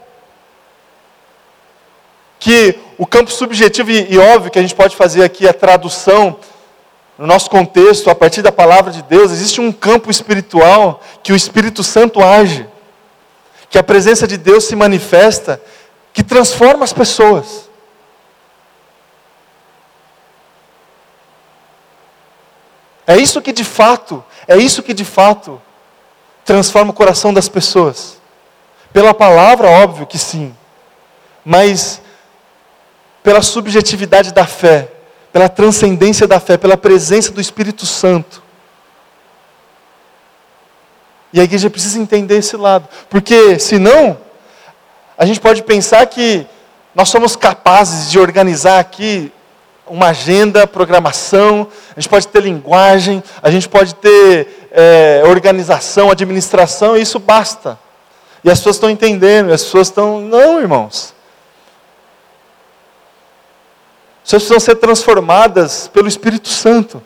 Que 2.43 2.77
o 2.99 3.07
campo 3.07 3.31
subjetivo 3.31 3.93
e, 3.93 4.15
e 4.15 4.19
óbvio 4.19 4.51
que 4.51 4.59
a 4.59 4.63
gente 4.63 4.75
pode 4.75 4.97
fazer 4.97 5.23
aqui 5.23 5.47
a 5.47 5.55
tradução 5.55 6.37
no 7.17 7.25
nosso 7.25 7.49
contexto, 7.49 8.11
a 8.11 8.17
partir 8.17 8.43
da 8.43 8.51
palavra 8.51 8.91
de 8.91 9.01
Deus, 9.01 9.31
existe 9.31 9.61
um 9.61 9.71
campo 9.71 10.11
espiritual 10.11 11.01
que 11.23 11.33
o 11.33 11.37
Espírito 11.37 11.85
Santo 11.85 12.21
age 12.21 12.67
que 13.71 13.79
a 13.79 13.83
presença 13.85 14.27
de 14.27 14.37
Deus 14.37 14.65
se 14.65 14.75
manifesta 14.75 15.63
que 16.13 16.25
transforma 16.25 16.83
as 16.83 16.93
pessoas. 16.93 17.71
É 23.07 23.17
isso 23.17 23.41
que 23.41 23.53
de 23.53 23.63
fato, 23.63 24.25
é 24.49 24.57
isso 24.57 24.83
que 24.83 24.93
de 24.93 25.05
fato 25.05 25.63
transforma 26.45 26.91
o 26.91 26.95
coração 26.95 27.33
das 27.33 27.49
pessoas. 27.49 28.21
Pela 28.93 29.15
palavra, 29.15 29.69
óbvio 29.69 30.09
que 30.09 30.19
sim, 30.19 30.53
mas 31.45 32.03
pela 33.23 33.43
subjetividade 33.43 34.33
da 34.33 34.47
fé, 34.47 34.89
pela 35.33 35.49
transcendência 35.49 36.27
da 36.27 36.41
fé, 36.41 36.57
pela 36.57 36.77
presença 36.77 37.31
do 37.33 37.41
Espírito 37.41 37.87
Santo. 37.87 38.43
E 41.33 41.41
a 41.41 41.45
igreja 41.45 41.71
precisa 41.71 41.99
entender 41.99 42.37
esse 42.37 42.57
lado, 42.57 42.89
porque 43.09 43.59
senão, 43.59 44.19
a 45.17 45.25
gente 45.25 45.41
pode 45.41 45.63
pensar 45.63 46.05
que 46.07 46.47
nós 46.95 47.09
somos 47.09 47.37
capazes 47.37 48.11
de 48.11 48.19
organizar 48.19 48.79
aqui 48.79 49.33
uma 49.87 50.09
agenda, 50.09 50.67
programação, 50.67 51.67
a 51.97 52.01
gente 52.01 52.09
pode 52.09 52.29
ter 52.29 52.43
linguagem, 52.43 53.23
a 53.43 53.51
gente 53.51 53.69
pode 53.69 53.95
ter 53.95 54.69
é, 54.71 55.23
organização, 55.27 56.11
administração, 56.11 56.97
e 56.97 57.03
isso 57.03 57.19
basta. 57.19 57.79
E 58.45 58.51
as 58.51 58.59
pessoas 58.59 58.77
estão 58.77 58.91
entendendo, 58.91 59.53
as 59.53 59.63
pessoas 59.63 59.89
estão. 59.89 60.21
Não, 60.21 60.61
irmãos. 60.61 61.12
Pessoas 64.23 64.43
precisam 64.43 64.61
ser 64.61 64.77
transformadas 64.77 65.89
pelo 65.89 66.09
Espírito 66.09 66.49
Santo. 66.49 67.03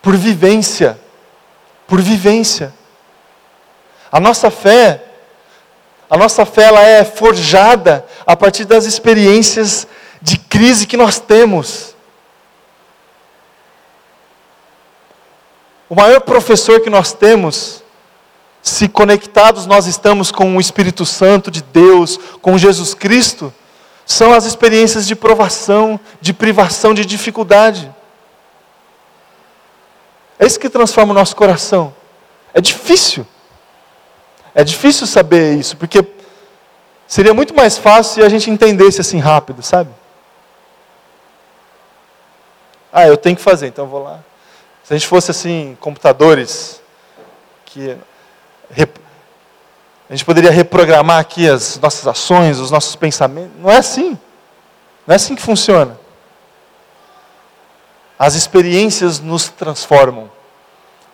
Por 0.00 0.16
vivência. 0.16 0.98
Por 1.86 2.00
vivência. 2.00 2.72
A 4.10 4.20
nossa 4.20 4.50
fé 4.50 5.12
a 6.12 6.16
nossa 6.18 6.44
fé 6.44 6.64
ela 6.64 6.82
é 6.82 7.06
forjada 7.06 8.04
a 8.26 8.36
partir 8.36 8.66
das 8.66 8.84
experiências 8.84 9.86
de 10.20 10.36
crise 10.36 10.86
que 10.86 10.94
nós 10.94 11.18
temos. 11.18 11.96
O 15.88 15.94
maior 15.94 16.20
professor 16.20 16.82
que 16.82 16.90
nós 16.90 17.14
temos, 17.14 17.82
se 18.62 18.90
conectados 18.90 19.64
nós 19.64 19.86
estamos 19.86 20.30
com 20.30 20.54
o 20.54 20.60
Espírito 20.60 21.06
Santo 21.06 21.50
de 21.50 21.62
Deus, 21.62 22.20
com 22.42 22.58
Jesus 22.58 22.92
Cristo, 22.92 23.50
são 24.06 24.32
as 24.32 24.44
experiências 24.44 25.06
de 25.06 25.14
provação, 25.14 25.98
de 26.20 26.32
privação, 26.32 26.92
de 26.92 27.04
dificuldade. 27.04 27.92
É 30.38 30.46
isso 30.46 30.58
que 30.58 30.68
transforma 30.68 31.12
o 31.12 31.14
nosso 31.14 31.36
coração. 31.36 31.94
É 32.52 32.60
difícil. 32.60 33.26
É 34.54 34.62
difícil 34.62 35.06
saber 35.06 35.54
isso, 35.54 35.76
porque 35.76 36.04
seria 37.06 37.32
muito 37.32 37.54
mais 37.54 37.78
fácil 37.78 38.14
se 38.14 38.22
a 38.22 38.28
gente 38.28 38.50
entendesse 38.50 39.00
assim 39.00 39.18
rápido, 39.18 39.62
sabe? 39.62 39.90
Ah, 42.92 43.06
eu 43.06 43.16
tenho 43.16 43.36
que 43.36 43.42
fazer, 43.42 43.68
então 43.68 43.86
vou 43.86 44.02
lá. 44.02 44.20
Se 44.84 44.92
a 44.92 44.98
gente 44.98 45.08
fosse 45.08 45.30
assim, 45.30 45.76
computadores, 45.80 46.82
que 47.64 47.96
a 50.12 50.14
gente 50.14 50.26
poderia 50.26 50.50
reprogramar 50.50 51.18
aqui 51.18 51.48
as 51.48 51.78
nossas 51.78 52.06
ações, 52.06 52.58
os 52.58 52.70
nossos 52.70 52.94
pensamentos. 52.94 53.52
Não 53.58 53.70
é 53.70 53.78
assim. 53.78 54.10
Não 55.06 55.14
é 55.14 55.16
assim 55.16 55.34
que 55.34 55.40
funciona. 55.40 55.98
As 58.18 58.34
experiências 58.34 59.20
nos 59.20 59.48
transformam, 59.48 60.30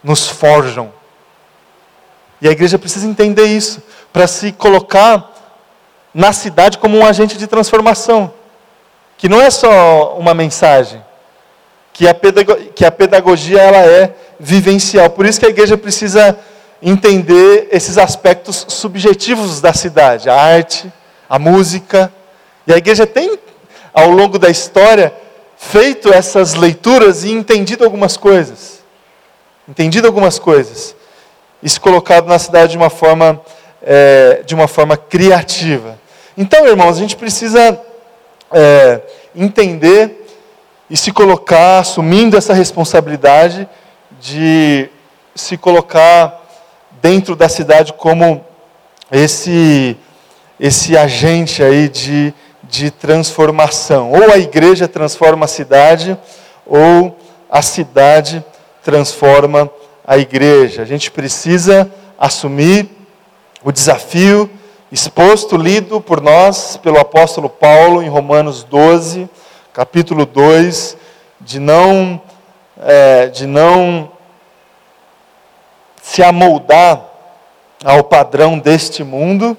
nos 0.03 0.27
forjam. 0.27 0.93
E 2.41 2.49
a 2.49 2.51
igreja 2.51 2.77
precisa 2.77 3.07
entender 3.07 3.45
isso, 3.45 3.81
para 4.13 4.27
se 4.27 4.51
colocar 4.51 5.31
na 6.13 6.33
cidade 6.33 6.77
como 6.77 6.99
um 6.99 7.07
agente 7.07 7.39
de 7.39 7.47
transformação. 7.47 8.35
Que 9.17 9.29
não 9.29 9.41
é 9.41 9.49
só 9.49 10.17
uma 10.19 10.35
mensagem, 10.35 11.01
que 11.93 12.09
a, 12.09 12.15
pedagogia, 12.15 12.73
que 12.75 12.85
a 12.85 12.91
pedagogia 12.91 13.63
ela 13.63 13.79
é 13.79 14.13
vivencial. 14.41 15.09
Por 15.11 15.25
isso 15.25 15.39
que 15.39 15.47
a 15.47 15.51
igreja 15.51 15.79
precisa 15.79 16.37
entender 16.83 17.69
esses 17.73 17.99
aspectos 17.99 18.67
subjetivos 18.69 19.61
da 19.61 19.73
cidade, 19.73 20.29
a 20.29 20.35
arte, 20.35 20.93
a 21.29 21.39
música. 21.39 22.13
E 22.67 22.73
a 22.73 22.77
igreja 22.77 23.07
tem, 23.07 23.39
ao 23.93 24.11
longo 24.11 24.39
da 24.39 24.49
história, 24.49 25.13
feito 25.57 26.13
essas 26.13 26.55
leituras 26.55 27.25
e 27.25 27.33
entendido 27.33 27.85
algumas 27.85 28.17
coisas. 28.17 28.83
Entendido 29.69 30.07
algumas 30.07 30.39
coisas 30.39 30.97
se 31.67 31.81
colocado 31.81 32.27
na 32.27 32.39
cidade 32.39 32.73
de 32.73 32.79
uma 32.79 32.91
forma, 32.91 33.41
é, 33.83 34.43
de 34.45 34.55
uma 34.55 34.69
forma 34.69 34.97
criativa. 34.97 35.99
Então, 36.37 36.67
irmãos, 36.67 36.97
a 36.97 37.01
gente 37.01 37.17
precisa 37.17 37.81
é, 38.53 39.01
entender 39.35 40.27
e 40.89 40.97
se 40.97 41.11
colocar, 41.11 41.81
assumindo 41.81 42.37
essa 42.37 42.55
responsabilidade 42.55 43.69
de 44.21 44.89
se 45.35 45.57
colocar 45.57 46.38
dentro 47.01 47.37
da 47.37 47.49
cidade 47.49 47.93
como 47.93 48.45
esse, 49.11 49.97
esse 50.59 50.97
agente 50.97 51.63
aí 51.63 51.89
de, 51.89 52.35
de 52.65 52.91
transformação. 52.91 54.13
Ou 54.13 54.33
a 54.33 54.39
igreja 54.39 54.87
transforma 54.87 55.45
a 55.45 55.49
cidade, 55.49 56.17
ou 56.67 57.17
a 57.51 57.63
cidade 57.63 58.45
transforma 58.83 59.71
a 60.07 60.19
igreja. 60.19 60.83
A 60.83 60.85
gente 60.85 61.11
precisa 61.11 61.91
assumir 62.19 62.89
o 63.63 63.73
desafio 63.73 64.51
exposto, 64.91 65.57
lido 65.57 66.01
por 66.01 66.21
nós, 66.21 66.79
pelo 66.79 66.99
apóstolo 66.99 67.49
Paulo 67.49 68.03
em 68.03 68.09
Romanos 68.09 68.63
12, 68.65 69.29
capítulo 69.73 70.25
2, 70.25 70.97
de 71.41 71.59
não, 71.59 72.21
é, 72.81 73.27
de 73.27 73.47
não 73.47 74.11
se 76.09 76.23
amoldar 76.23 77.05
ao 77.85 78.03
padrão 78.03 78.59
deste 78.59 79.05
mundo, 79.05 79.55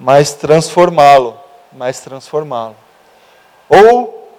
mas 0.00 0.32
transformá-lo, 0.32 1.38
mas 1.70 2.00
transformá-lo. 2.00 2.74
Ou 3.68 4.30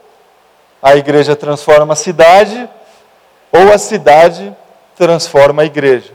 a 0.82 0.96
igreja 0.96 1.36
transforma 1.36 1.94
a 1.94 1.96
cidade, 1.96 2.68
ou 3.52 3.72
a 3.72 3.78
cidade 3.78 4.58
transforma 4.98 5.62
a 5.62 5.66
igreja. 5.66 6.14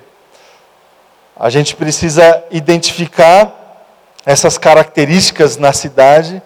A 1.36 1.48
gente 1.48 1.76
precisa 1.76 2.42
identificar 2.50 3.86
essas 4.26 4.58
características 4.58 5.56
na 5.56 5.72
cidade 5.72 6.42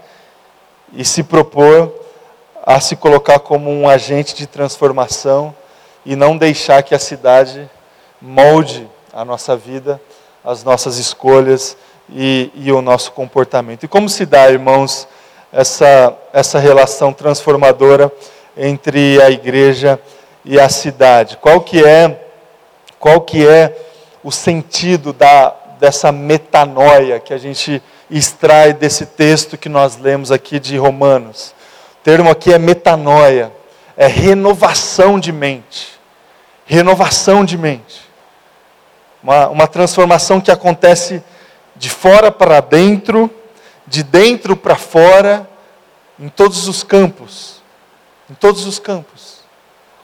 e 0.92 1.06
se 1.06 1.22
propor 1.22 1.90
a 2.62 2.78
se 2.80 2.96
colocar 2.96 3.38
como 3.38 3.70
um 3.70 3.88
agente 3.88 4.34
de 4.34 4.46
transformação 4.46 5.56
e 6.04 6.14
não 6.14 6.36
deixar 6.36 6.82
que 6.82 6.94
a 6.94 6.98
cidade 6.98 7.70
molde 8.24 8.88
a 9.12 9.24
nossa 9.24 9.54
vida, 9.54 10.00
as 10.42 10.64
nossas 10.64 10.96
escolhas 10.96 11.76
e, 12.08 12.50
e 12.54 12.72
o 12.72 12.80
nosso 12.80 13.12
comportamento. 13.12 13.84
E 13.84 13.88
como 13.88 14.08
se 14.08 14.24
dá, 14.24 14.50
irmãos, 14.50 15.06
essa, 15.52 16.16
essa 16.32 16.58
relação 16.58 17.12
transformadora 17.12 18.10
entre 18.56 19.20
a 19.20 19.30
igreja 19.30 20.00
e 20.44 20.58
a 20.58 20.68
cidade? 20.70 21.36
Qual 21.36 21.60
que 21.60 21.84
é 21.84 22.20
qual 22.98 23.20
que 23.20 23.46
é 23.46 23.76
o 24.22 24.32
sentido 24.32 25.12
da, 25.12 25.54
dessa 25.78 26.10
metanoia 26.10 27.20
que 27.20 27.34
a 27.34 27.38
gente 27.38 27.82
extrai 28.10 28.72
desse 28.72 29.04
texto 29.04 29.58
que 29.58 29.68
nós 29.68 29.98
lemos 29.98 30.32
aqui 30.32 30.58
de 30.58 30.78
Romanos? 30.78 31.54
O 32.00 32.04
termo 32.04 32.30
aqui 32.30 32.54
é 32.54 32.58
metanoia, 32.58 33.52
é 33.94 34.06
renovação 34.06 35.20
de 35.20 35.30
mente. 35.32 36.00
Renovação 36.64 37.44
de 37.44 37.58
mente. 37.58 38.04
Uma, 39.24 39.48
uma 39.48 39.66
transformação 39.66 40.40
que 40.40 40.50
acontece 40.50 41.22
de 41.74 41.88
fora 41.88 42.30
para 42.30 42.60
dentro, 42.60 43.30
de 43.86 44.02
dentro 44.02 44.54
para 44.54 44.76
fora, 44.76 45.48
em 46.20 46.28
todos 46.28 46.68
os 46.68 46.84
campos. 46.84 47.62
Em 48.30 48.34
todos 48.34 48.66
os 48.66 48.78
campos. 48.78 49.38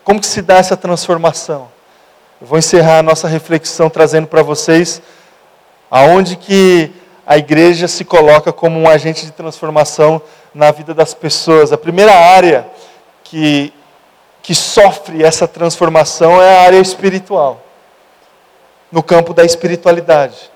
Como 0.02 0.18
que 0.18 0.26
se 0.26 0.40
dá 0.40 0.56
essa 0.56 0.76
transformação? 0.76 1.68
Eu 2.40 2.46
vou 2.46 2.58
encerrar 2.58 2.98
a 2.98 3.02
nossa 3.02 3.28
reflexão 3.28 3.90
trazendo 3.90 4.26
para 4.26 4.42
vocês 4.42 5.02
aonde 5.90 6.36
que 6.36 6.90
a 7.26 7.36
igreja 7.36 7.86
se 7.86 8.04
coloca 8.04 8.52
como 8.52 8.80
um 8.80 8.88
agente 8.88 9.26
de 9.26 9.32
transformação 9.32 10.22
na 10.54 10.70
vida 10.70 10.94
das 10.94 11.12
pessoas. 11.12 11.72
A 11.72 11.78
primeira 11.78 12.14
área 12.14 12.66
que, 13.22 13.72
que 14.42 14.54
sofre 14.54 15.22
essa 15.22 15.46
transformação 15.46 16.40
é 16.40 16.56
a 16.56 16.62
área 16.62 16.78
espiritual, 16.80 17.60
no 18.90 19.02
campo 19.02 19.32
da 19.32 19.44
espiritualidade. 19.44 20.50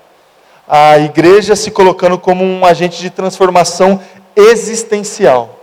A 0.67 0.97
igreja 0.97 1.55
se 1.55 1.69
colocando 1.71 2.17
como 2.17 2.43
um 2.43 2.65
agente 2.65 2.99
de 2.99 3.09
transformação 3.09 4.01
existencial. 4.35 5.59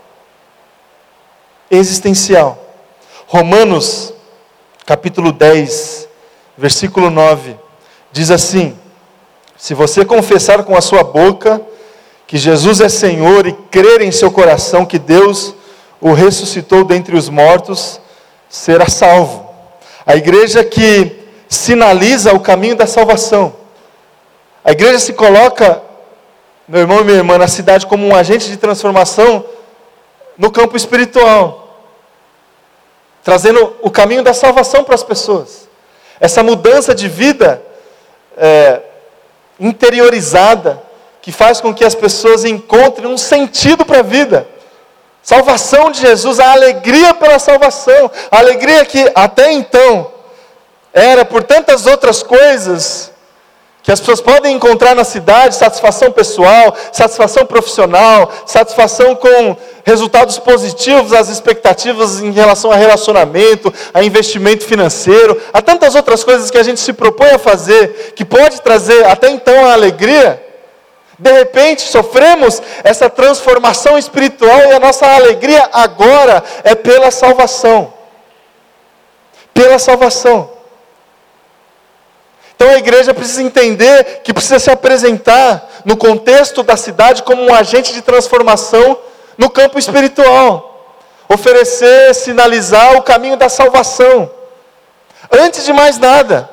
Existencial. 1.71 2.59
Romanos, 3.27 4.15
capítulo 4.87 5.33
10, 5.33 6.09
versículo 6.57 7.11
9, 7.11 7.57
diz 8.13 8.31
assim: 8.31 8.79
Se 9.57 9.75
você 9.75 10.05
confessar 10.05 10.65
com 10.65 10.77
a 10.77 10.81
sua 10.81 11.03
boca 11.03 11.61
que 12.27 12.39
Jesus 12.39 12.81
é 12.81 12.89
Senhor 12.89 13.47
e 13.47 13.53
crer 13.71 14.03
em 14.03 14.13
seu 14.13 14.31
coração 14.31 14.87
que 14.87 14.99
Deus 14.99 15.55
o 16.01 16.13
ressuscitou 16.13 16.85
dentre 16.85 17.17
os 17.17 17.29
mortos, 17.29 18.01
será 18.49 18.89
salvo. 18.89 19.49
A 20.05 20.17
igreja 20.17 20.65
que 20.65 21.22
sinaliza 21.53 22.33
o 22.33 22.41
caminho 22.41 22.75
da 22.75 22.87
salvação. 22.87 23.55
A 24.65 24.73
igreja 24.73 24.99
se 24.99 25.13
coloca, 25.13 25.83
meu 26.67 26.81
irmão 26.81 27.01
e 27.01 27.05
minha 27.05 27.19
irmã, 27.19 27.37
na 27.37 27.49
cidade 27.49 27.87
como 27.87 28.07
um 28.07 28.15
agente 28.15 28.49
de 28.49 28.57
transformação 28.57 29.45
no 30.39 30.51
campo 30.51 30.77
espiritual, 30.77 31.85
trazendo 33.23 33.77
o 33.83 33.91
caminho 33.91 34.23
da 34.23 34.33
salvação 34.33 34.83
para 34.83 34.95
as 34.95 35.03
pessoas. 35.03 35.69
Essa 36.19 36.43
mudança 36.43 36.95
de 36.95 37.07
vida 37.07 37.63
é, 38.37 38.81
interiorizada, 39.61 40.83
que 41.21 41.31
faz 41.31 41.61
com 41.61 41.75
que 41.75 41.85
as 41.85 41.95
pessoas 41.95 42.45
encontrem 42.45 43.07
um 43.07 43.19
sentido 43.19 43.85
para 43.85 43.99
a 43.99 44.03
vida. 44.03 44.49
Salvação 45.23 45.91
de 45.91 46.01
Jesus, 46.01 46.41
a 46.41 46.51
alegria 46.51 47.13
pela 47.13 47.39
salvação, 47.39 48.11
a 48.31 48.39
alegria 48.39 48.85
que 48.85 49.13
até 49.15 49.53
então 49.53 50.12
era 50.93 51.25
por 51.25 51.43
tantas 51.43 51.87
outras 51.87 52.23
coisas 52.23 53.13
que 53.83 53.91
as 53.91 53.99
pessoas 53.99 54.21
podem 54.21 54.55
encontrar 54.55 54.95
na 54.95 55.03
cidade, 55.03 55.57
satisfação 55.57 56.13
pessoal, 56.13 56.75
satisfação 56.93 57.45
profissional, 57.45 58.31
satisfação 58.47 59.17
com 59.17 59.57
resultados 59.85 60.39
positivos, 60.39 61.13
as 61.13 61.29
expectativas 61.29 62.21
em 62.21 62.31
relação 62.31 62.71
a 62.71 62.77
relacionamento, 62.77 63.75
a 63.93 64.05
investimento 64.05 64.65
financeiro, 64.65 65.41
há 65.53 65.61
tantas 65.61 65.97
outras 65.97 66.23
coisas 66.23 66.49
que 66.49 66.59
a 66.59 66.63
gente 66.63 66.79
se 66.79 66.93
propõe 66.93 67.31
a 67.31 67.39
fazer, 67.41 68.13
que 68.15 68.25
pode 68.25 68.63
trazer 68.63 69.05
até 69.07 69.31
então 69.31 69.67
a 69.67 69.73
alegria. 69.73 70.41
De 71.19 71.33
repente 71.33 71.83
sofremos 71.83 72.63
essa 72.85 73.11
transformação 73.11 73.99
espiritual 73.99 74.61
e 74.61 74.73
a 74.73 74.81
nossa 74.81 75.07
alegria 75.07 75.69
agora 75.73 76.43
é 76.63 76.77
pela 76.77 77.11
salvação. 77.11 77.93
Pela 79.53 79.79
salvação. 79.79 80.52
Então 82.63 82.71
a 82.71 82.79
igreja 82.79 83.13
precisa 83.13 83.43
entender 83.43 84.21
que 84.23 84.33
precisa 84.33 84.61
se 84.61 84.71
apresentar 84.71 85.69
no 85.85 85.97
contexto 85.97 86.63
da 86.63 86.77
cidade 86.77 87.25
como 87.25 87.43
um 87.43 87.53
agente 87.53 87.93
de 87.93 88.01
transformação 88.01 88.97
no 89.37 89.51
campo 89.51 89.81
espiritual. 89.81 90.95
Oferecer, 91.29 92.15
sinalizar 92.15 92.97
o 92.97 93.03
caminho 93.03 93.37
da 93.37 93.49
salvação. 93.49 94.31
Antes 95.29 95.65
de 95.65 95.73
mais 95.73 95.99
nada, 95.99 96.49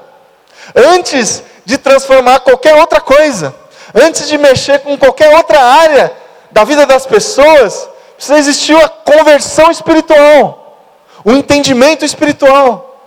antes 0.76 1.44
de 1.64 1.78
transformar 1.78 2.40
qualquer 2.40 2.74
outra 2.74 3.00
coisa, 3.00 3.54
Antes 3.94 4.28
de 4.28 4.38
mexer 4.38 4.80
com 4.80 4.98
qualquer 4.98 5.36
outra 5.36 5.60
área 5.60 6.12
da 6.52 6.64
vida 6.64 6.86
das 6.86 7.06
pessoas, 7.06 7.88
precisa 8.16 8.38
existir 8.38 8.76
a 8.76 8.90
conversão 8.90 9.72
espiritual, 9.72 10.86
o 11.24 11.32
entendimento 11.32 12.06
espiritual, 12.06 13.04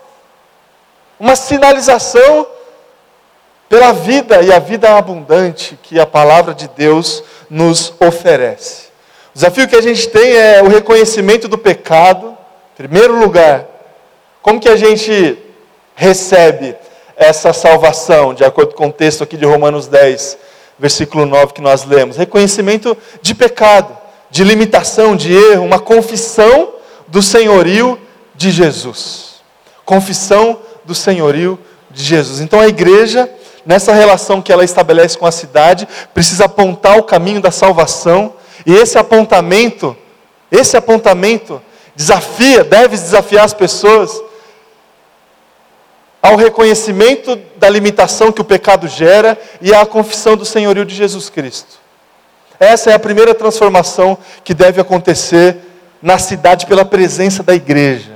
uma 1.21 1.37
sinalização 1.37 2.47
pela 3.73 3.91
vida 3.91 4.43
e 4.43 4.53
a 4.53 4.59
vida 4.59 4.99
abundante 4.99 5.79
que 5.83 5.99
a 5.99 6.05
palavra 6.05 6.53
de 6.53 6.69
Deus 6.69 7.25
nos 7.49 7.95
oferece. 7.99 8.89
O 9.31 9.33
desafio 9.33 9.67
que 9.67 9.75
a 9.75 9.81
gente 9.81 10.11
tem 10.11 10.37
é 10.37 10.63
o 10.63 10.69
reconhecimento 10.69 11.49
do 11.49 11.57
pecado, 11.57 12.37
em 12.75 12.77
primeiro 12.77 13.19
lugar. 13.19 13.65
Como 14.43 14.61
que 14.61 14.69
a 14.69 14.77
gente 14.77 15.39
recebe 15.95 16.77
essa 17.17 17.55
salvação, 17.55 18.35
de 18.35 18.45
acordo 18.45 18.75
com 18.75 18.89
o 18.89 18.93
texto 18.93 19.25
aqui 19.25 19.39
de 19.39 19.47
Romanos 19.47 19.87
10? 19.87 20.37
versículo 20.79 21.25
9 21.25 21.55
que 21.55 21.63
nós 21.63 21.83
lemos. 21.87 22.19
Reconhecimento 22.19 22.95
de 23.23 23.35
pecado, 23.35 23.97
de 24.31 24.45
limitação, 24.45 25.17
de 25.17 25.33
erro, 25.33 25.65
uma 25.65 25.79
confissão 25.79 26.75
do 27.09 27.23
senhorio 27.23 27.99
de 28.35 28.51
Jesus. 28.51 29.37
Confissão 29.83 30.59
do 30.85 30.95
senhorio 30.95 31.59
de 31.91 32.03
Jesus. 32.03 32.41
Então 32.41 32.61
a 32.61 32.69
igreja, 32.69 33.31
nessa 33.65 33.93
relação 33.93 34.43
que 34.43 34.53
ela 34.53 34.65
estabelece 34.65 35.17
com 35.17 35.27
a 35.27 35.33
cidade, 35.33 35.87
precisa 36.13 36.47
apontar 36.47 36.99
o 36.99 37.03
caminho 37.03 37.41
da 37.41 37.51
salvação, 37.51 38.35
e 38.65 38.75
esse 38.75 38.99
apontamento, 38.99 39.97
esse 40.51 40.77
apontamento 40.77 41.61
desafia, 41.95 42.65
deve 42.65 42.97
desafiar 42.97 43.45
as 43.45 43.55
pessoas 43.55 44.23
ao 46.23 46.37
reconhecimento 46.37 47.37
da 47.57 47.69
limitação 47.69 48.31
que 48.31 48.41
o 48.41 48.45
pecado 48.45 48.87
gera 48.87 49.37
e 49.61 49.75
à 49.75 49.85
confissão 49.85 50.37
do 50.37 50.45
senhorio 50.45 50.85
de 50.85 50.95
Jesus 50.95 51.29
Cristo. 51.29 51.81
Essa 52.61 52.93
é 52.93 52.95
a 52.95 52.99
primeira 52.99 53.35
transformação 53.35 54.17
que 54.45 54.55
deve 54.55 54.81
acontecer 54.81 55.57
na 56.01 56.19
cidade 56.19 56.67
pela 56.67 56.85
presença 56.85 57.43
da 57.43 57.55
igreja, 57.55 58.13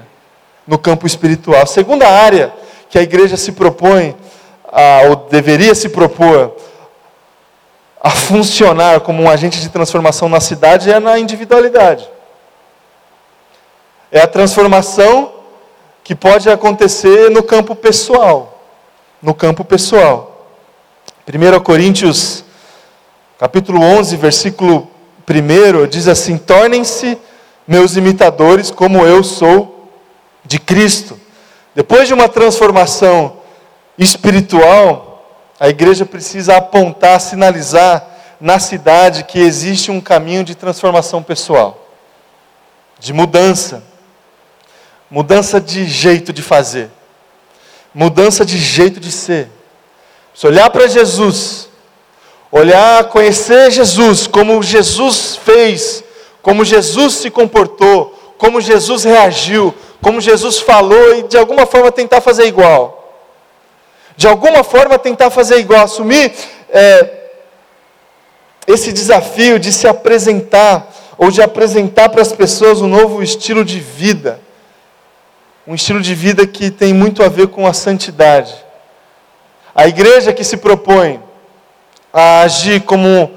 no 0.67 0.79
campo 0.79 1.05
espiritual. 1.05 1.63
A 1.63 1.67
segunda 1.67 2.09
área 2.09 2.53
que 2.89 2.97
a 2.97 3.03
igreja 3.03 3.37
se 3.37 3.51
propõe, 3.51 4.15
a, 4.77 5.09
ou 5.09 5.17
deveria 5.17 5.75
se 5.75 5.89
propor, 5.89 6.55
a 7.99 8.11
funcionar 8.11 9.01
como 9.01 9.23
um 9.23 9.31
agente 9.31 9.59
de 9.59 9.71
transformação 9.71 10.29
na 10.29 10.39
cidade 10.39 10.93
é 10.93 11.01
na 11.01 11.19
individualidade. 11.19 12.07
É 14.13 14.21
a 14.21 14.27
transformação 14.27 15.33
que 16.05 16.15
pode 16.15 16.51
acontecer 16.51 17.31
no 17.31 17.43
campo 17.43 17.75
pessoal. 17.75 18.61
No 19.23 19.33
campo 19.33 19.65
pessoal. 19.65 20.47
1 21.27 21.61
Coríntios, 21.61 22.45
capítulo 23.39 23.81
11, 23.81 24.15
versículo 24.17 24.89
1, 25.29 25.87
diz 25.89 26.07
assim: 26.07 26.37
Tornem-se 26.37 27.19
meus 27.67 27.97
imitadores, 27.97 28.71
como 28.71 29.07
eu 29.07 29.25
sou 29.25 29.91
de 30.45 30.59
Cristo. 30.59 31.19
Depois 31.75 32.07
de 32.07 32.15
uma 32.15 32.29
transformação 32.29 33.39
espiritual, 33.99 35.43
a 35.59 35.69
igreja 35.69 36.05
precisa 36.05 36.57
apontar, 36.57 37.21
sinalizar 37.21 38.07
na 38.41 38.59
cidade 38.59 39.25
que 39.25 39.39
existe 39.39 39.91
um 39.91 40.01
caminho 40.01 40.45
de 40.45 40.55
transformação 40.55 41.23
pessoal, 41.23 41.87
de 42.99 43.13
mudança 43.13 43.83
mudança 45.11 45.61
de 45.61 45.87
jeito 45.87 46.33
de 46.33 46.43
fazer, 46.43 46.91
mudança 47.95 48.45
de 48.45 48.59
jeito 48.59 49.01
de 49.01 49.13
ser. 49.13 49.49
Se 50.35 50.47
olhar 50.47 50.69
para 50.71 50.87
Jesus, 50.87 51.69
olhar, 52.51 53.05
conhecer 53.05 53.71
Jesus, 53.71 54.27
como 54.27 54.63
Jesus 54.63 55.37
fez, 55.37 56.05
como 56.43 56.65
Jesus 56.65 57.15
se 57.15 57.31
comportou, 57.31 58.13
como 58.37 58.61
Jesus 58.61 59.05
reagiu, 59.05 59.75
como 60.03 60.21
Jesus 60.21 60.59
falou 60.59 61.17
e 61.17 61.23
de 61.23 61.39
alguma 61.39 61.67
forma 61.67 61.91
tentar 61.91 62.21
fazer 62.21 62.47
igual. 62.47 63.06
De 64.17 64.27
alguma 64.27 64.65
forma 64.65 64.99
tentar 64.99 65.31
fazer 65.31 65.59
igual, 65.59 65.85
assumir 65.85 66.33
é, 66.71 67.11
esse 68.67 68.93
desafio 68.93 69.59
de 69.59 69.73
se 69.73 69.87
apresentar 69.87 70.93
ou 71.19 71.31
de 71.31 71.43
apresentar 71.43 72.09
para 72.09 72.23
as 72.23 72.33
pessoas 72.33 72.81
um 72.81 72.89
novo 72.89 73.23
estilo 73.23 73.65
de 73.65 73.81
vida 73.81 74.41
um 75.67 75.75
estilo 75.75 76.01
de 76.01 76.15
vida 76.15 76.47
que 76.47 76.71
tem 76.71 76.95
muito 76.95 77.23
a 77.23 77.29
ver 77.29 77.49
com 77.49 77.67
a 77.67 77.73
santidade. 77.73 78.55
A 79.75 79.89
igreja 79.89 80.33
que 80.33 80.45
se 80.45 80.57
propõe 80.57 81.21
a 82.13 82.43
agir 82.43 82.83
como 82.83 83.31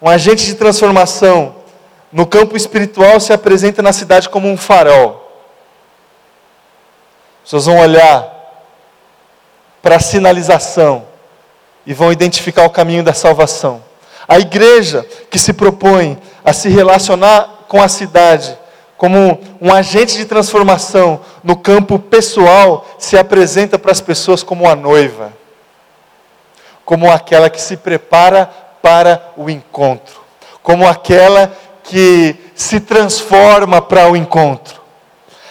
um 0.00 0.08
agente 0.08 0.46
de 0.46 0.54
transformação 0.54 1.56
no 2.12 2.24
campo 2.24 2.56
espiritual 2.56 3.18
se 3.18 3.32
apresenta 3.32 3.82
na 3.82 3.92
cidade 3.92 4.28
como 4.28 4.48
um 4.48 4.56
farol. 4.56 5.24
Vocês 7.44 7.66
vão 7.66 7.80
olhar 7.80 8.37
para 9.82 10.00
sinalização 10.00 11.04
e 11.86 11.94
vão 11.94 12.12
identificar 12.12 12.64
o 12.64 12.70
caminho 12.70 13.02
da 13.02 13.14
salvação. 13.14 13.82
A 14.26 14.38
igreja 14.38 15.06
que 15.30 15.38
se 15.38 15.52
propõe 15.52 16.18
a 16.44 16.52
se 16.52 16.68
relacionar 16.68 17.64
com 17.68 17.82
a 17.82 17.88
cidade 17.88 18.58
como 18.98 19.40
um 19.60 19.72
agente 19.72 20.16
de 20.16 20.24
transformação 20.24 21.20
no 21.42 21.56
campo 21.56 22.00
pessoal, 22.00 22.84
se 22.98 23.16
apresenta 23.16 23.78
para 23.78 23.92
as 23.92 24.00
pessoas 24.00 24.42
como 24.42 24.68
a 24.68 24.74
noiva, 24.74 25.32
como 26.84 27.10
aquela 27.10 27.48
que 27.48 27.62
se 27.62 27.76
prepara 27.76 28.50
para 28.82 29.32
o 29.36 29.48
encontro, 29.48 30.20
como 30.64 30.86
aquela 30.86 31.52
que 31.84 32.34
se 32.56 32.80
transforma 32.80 33.80
para 33.80 34.10
o 34.10 34.16
encontro. 34.16 34.77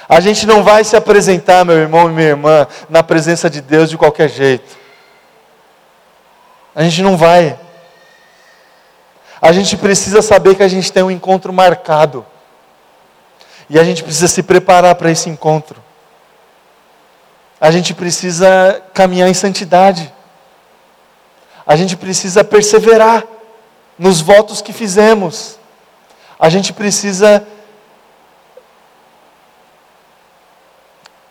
A 0.10 0.20
gente 0.22 0.48
não 0.48 0.64
vai 0.64 0.84
se 0.84 0.96
apresentar, 0.96 1.66
meu 1.66 1.76
irmão 1.76 2.10
e 2.10 2.14
minha 2.14 2.30
irmã, 2.30 2.68
na 2.90 3.04
presença 3.04 3.50
de 3.50 3.60
Deus 3.60 3.90
de 3.90 3.98
qualquer 3.98 4.30
jeito. 4.30 4.78
A 6.74 6.84
gente 6.84 7.02
não 7.02 7.18
vai. 7.18 7.60
A 9.42 9.52
gente 9.52 9.76
precisa 9.76 10.22
saber 10.22 10.56
que 10.56 10.64
a 10.64 10.68
gente 10.68 10.92
tem 10.92 11.04
um 11.04 11.12
encontro 11.12 11.52
marcado. 11.52 12.26
E 13.70 13.78
a 13.78 13.84
gente 13.84 14.02
precisa 14.02 14.28
se 14.28 14.42
preparar 14.42 14.96
para 14.96 15.12
esse 15.12 15.30
encontro. 15.30 15.84
A 17.60 17.70
gente 17.70 17.94
precisa 17.94 18.82
caminhar 18.94 19.28
em 19.28 19.34
santidade. 19.34 20.14
A 21.66 21.76
gente 21.76 21.98
precisa 21.98 22.44
perseverar 22.44 23.26
nos 24.00 24.22
votos 24.22 24.62
que 24.62 24.72
fizemos. 24.72 25.60
A 26.40 26.48
gente 26.48 26.72
precisa 26.72 27.46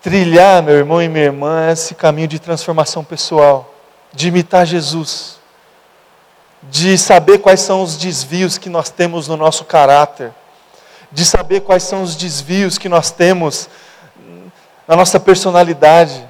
trilhar, 0.07 0.63
meu 0.63 0.77
irmão 0.77 1.03
e 1.03 1.09
minha 1.09 1.25
irmã, 1.25 1.69
esse 1.69 1.93
caminho 1.93 2.29
de 2.29 2.39
transformação 2.39 3.03
pessoal, 3.03 3.75
de 4.13 4.29
imitar 4.29 4.65
Jesus, 4.65 5.41
de 6.63 6.97
saber 6.97 7.39
quais 7.39 7.59
são 7.59 7.83
os 7.83 7.97
desvios 7.97 8.57
que 8.57 8.69
nós 8.69 8.89
temos 8.89 9.27
no 9.27 9.37
nosso 9.37 9.65
caráter, 9.65 10.33
de 11.11 11.25
saber 11.25 11.63
quais 11.63 11.83
são 11.83 12.05
os 12.05 12.15
desvios 12.15 12.79
que 12.79 12.89
nós 12.89 13.11
temos 13.11 13.69
na 14.87 14.95
nossa 14.95 15.19
personalidade, 15.19 16.25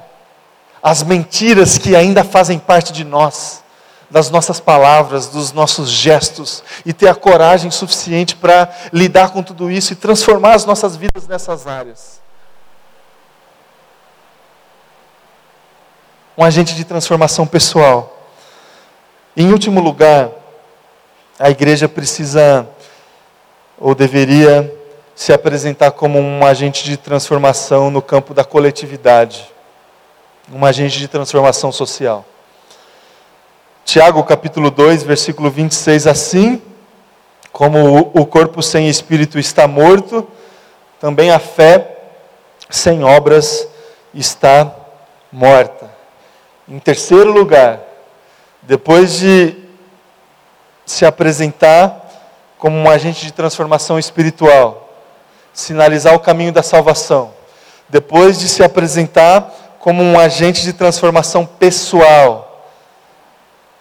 as 0.83 1.03
mentiras 1.03 1.77
que 1.77 1.95
ainda 1.95 2.25
fazem 2.25 2.59
parte 2.59 2.95
de 2.95 3.05
nós, 3.05 3.63
das 4.11 4.31
nossas 4.31 4.59
palavras, 4.59 5.27
dos 5.27 5.53
nossos 5.53 5.91
gestos, 5.91 6.65
e 6.87 6.95
ter 6.95 7.09
a 7.09 7.15
coragem 7.15 7.71
suficiente 7.71 8.37
para 8.37 8.75
lidar 8.91 9.33
com 9.33 9.43
tudo 9.43 9.71
isso 9.71 9.93
e 9.93 9.97
transformar 9.97 10.55
as 10.55 10.65
nossas 10.65 10.97
vidas 10.97 11.29
nessas 11.29 11.67
áreas. 11.67 12.25
Um 16.39 16.45
agente 16.45 16.75
de 16.75 16.85
transformação 16.85 17.47
pessoal. 17.47 18.15
Em 19.35 19.51
último 19.51 19.81
lugar, 19.81 20.29
a 21.39 21.49
igreja 21.49 21.89
precisa 21.89 22.69
ou 23.79 23.95
deveria 23.95 24.71
se 25.15 25.33
apresentar 25.33 25.93
como 25.93 26.19
um 26.19 26.45
agente 26.45 26.85
de 26.85 26.99
transformação 26.99 27.91
no 27.91 28.03
campo 28.03 28.35
da 28.35 28.45
coletividade, 28.45 29.51
um 30.53 30.63
agente 30.67 30.99
de 30.99 31.09
transformação 31.09 31.73
social. 31.73 32.23
Tiago 33.83 34.23
capítulo 34.23 34.71
2, 34.71 35.05
versículo 35.05 35.51
26, 35.51 36.07
assim 36.07 36.61
como 37.51 38.11
o 38.13 38.27
corpo 38.27 38.63
sem 38.63 38.91
espírito 38.91 39.39
está 39.39 39.67
morto, 39.67 40.29
também 41.01 41.31
a 41.31 41.39
fé 41.39 41.97
sem 42.69 43.03
obras 43.03 43.67
está 44.13 44.71
morta. 45.33 45.96
Em 46.69 46.79
terceiro 46.81 47.31
lugar, 47.31 47.81
depois 48.63 49.19
de 49.19 49.55
se 50.85 51.07
apresentar 51.07 52.05
como 52.59 52.77
um 52.77 52.91
agente 52.91 53.25
de 53.25 53.33
transformação 53.33 53.99
espiritual, 53.99 54.91
sinalizar 55.53 56.15
o 56.15 56.21
caminho 56.21 56.53
da 56.53 56.65
salvação, 56.65 57.33
depois 57.89 58.39
de 58.39 58.49
se 58.49 58.65
apresentar 58.65 59.77
como 59.79 60.03
um 60.03 60.19
agente 60.19 60.63
de 60.63 60.73
transformação 60.73 61.47
pessoal, 61.47 62.69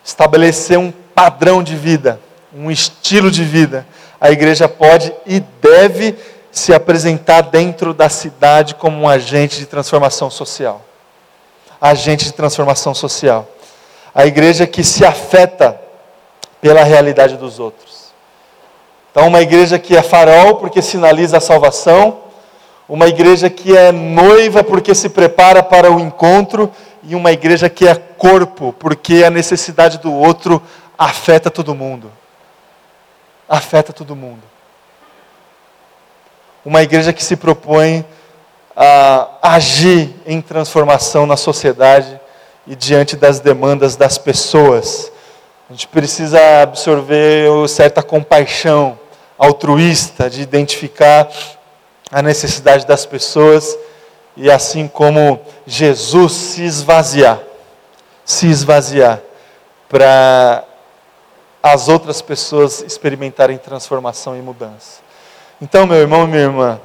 estabelecer 0.03 0.77
um 0.77 0.91
padrão 0.91 1.63
de 1.63 1.75
vida, 1.75 2.19
um 2.53 2.69
estilo 2.69 3.31
de 3.31 3.43
vida, 3.43 3.87
a 4.21 4.29
igreja 4.29 4.69
pode 4.69 5.11
e 5.25 5.39
deve 5.39 6.15
se 6.51 6.71
apresentar 6.73 7.41
dentro 7.41 7.93
da 7.93 8.09
cidade 8.09 8.75
como 8.75 9.01
um 9.01 9.09
agente 9.09 9.57
de 9.57 9.65
transformação 9.65 10.29
social. 10.29 10.81
Agente 11.87 12.25
de 12.25 12.33
transformação 12.33 12.95
social. 12.95 13.47
A 14.11 14.25
igreja 14.25 14.65
que 14.65 14.83
se 14.83 15.05
afeta 15.05 15.79
pela 16.59 16.83
realidade 16.83 17.37
dos 17.37 17.59
outros. 17.59 18.11
Então, 19.11 19.27
uma 19.27 19.39
igreja 19.39 19.77
que 19.77 19.95
é 19.95 20.01
farol 20.01 20.55
porque 20.55 20.81
sinaliza 20.81 21.37
a 21.37 21.39
salvação, 21.39 22.21
uma 22.89 23.07
igreja 23.07 23.51
que 23.51 23.77
é 23.77 23.91
noiva 23.91 24.63
porque 24.63 24.95
se 24.95 25.09
prepara 25.09 25.61
para 25.61 25.91
o 25.91 25.99
encontro, 25.99 26.71
e 27.03 27.13
uma 27.13 27.31
igreja 27.31 27.69
que 27.69 27.87
é 27.87 27.93
corpo 27.93 28.73
porque 28.73 29.23
a 29.23 29.29
necessidade 29.29 29.99
do 29.99 30.11
outro 30.11 30.59
afeta 30.97 31.51
todo 31.51 31.75
mundo. 31.75 32.11
Afeta 33.47 33.93
todo 33.93 34.15
mundo. 34.15 34.41
Uma 36.65 36.81
igreja 36.81 37.13
que 37.13 37.23
se 37.23 37.35
propõe 37.35 38.03
a 38.75 39.29
agir 39.41 40.13
em 40.25 40.41
transformação 40.41 41.25
na 41.25 41.37
sociedade 41.37 42.19
e 42.67 42.75
diante 42.75 43.15
das 43.15 43.39
demandas 43.39 43.95
das 43.95 44.17
pessoas. 44.17 45.11
A 45.69 45.73
gente 45.73 45.87
precisa 45.87 46.39
absorver 46.61 47.49
certa 47.69 48.03
compaixão 48.03 48.99
altruísta, 49.37 50.29
de 50.29 50.41
identificar 50.41 51.29
a 52.11 52.21
necessidade 52.21 52.85
das 52.85 53.05
pessoas 53.05 53.77
e 54.37 54.51
assim 54.51 54.87
como 54.87 55.39
Jesus 55.65 56.33
se 56.33 56.63
esvaziar, 56.63 57.39
se 58.23 58.47
esvaziar 58.47 59.21
para 59.87 60.63
as 61.63 61.87
outras 61.87 62.21
pessoas 62.21 62.81
experimentarem 62.81 63.57
transformação 63.57 64.37
e 64.37 64.41
mudança. 64.41 64.99
Então, 65.61 65.87
meu 65.87 65.97
irmão 65.97 66.25
e 66.25 66.27
minha 66.27 66.43
irmã, 66.43 66.79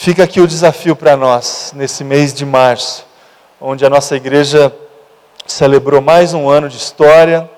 fica 0.00 0.22
aqui 0.22 0.40
o 0.40 0.46
desafio 0.46 0.94
para 0.94 1.16
nós 1.16 1.72
nesse 1.74 2.04
mês 2.04 2.32
de 2.32 2.46
março, 2.46 3.04
onde 3.60 3.84
a 3.84 3.90
nossa 3.90 4.14
igreja 4.14 4.72
celebrou 5.44 6.00
mais 6.00 6.32
um 6.32 6.48
ano 6.48 6.68
de 6.68 6.76
história, 6.76 7.50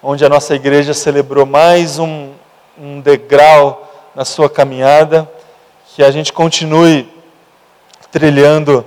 onde 0.00 0.24
a 0.24 0.28
nossa 0.28 0.54
igreja 0.54 0.94
celebrou 0.94 1.44
mais 1.44 1.98
um, 1.98 2.30
um 2.78 3.00
degrau 3.00 3.92
na 4.14 4.24
sua 4.24 4.48
caminhada, 4.48 5.28
que 5.96 6.04
a 6.04 6.10
gente 6.12 6.32
continue 6.32 7.12
trilhando 8.12 8.86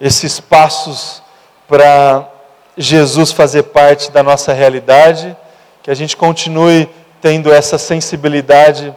esses 0.00 0.40
passos 0.40 1.22
para 1.68 2.28
Jesus 2.76 3.30
fazer 3.30 3.62
parte 3.62 4.10
da 4.10 4.24
nossa 4.24 4.52
realidade, 4.52 5.36
que 5.84 5.90
a 5.90 5.94
gente 5.94 6.16
continue 6.16 6.90
tendo 7.22 7.52
essa 7.52 7.78
sensibilidade 7.78 8.92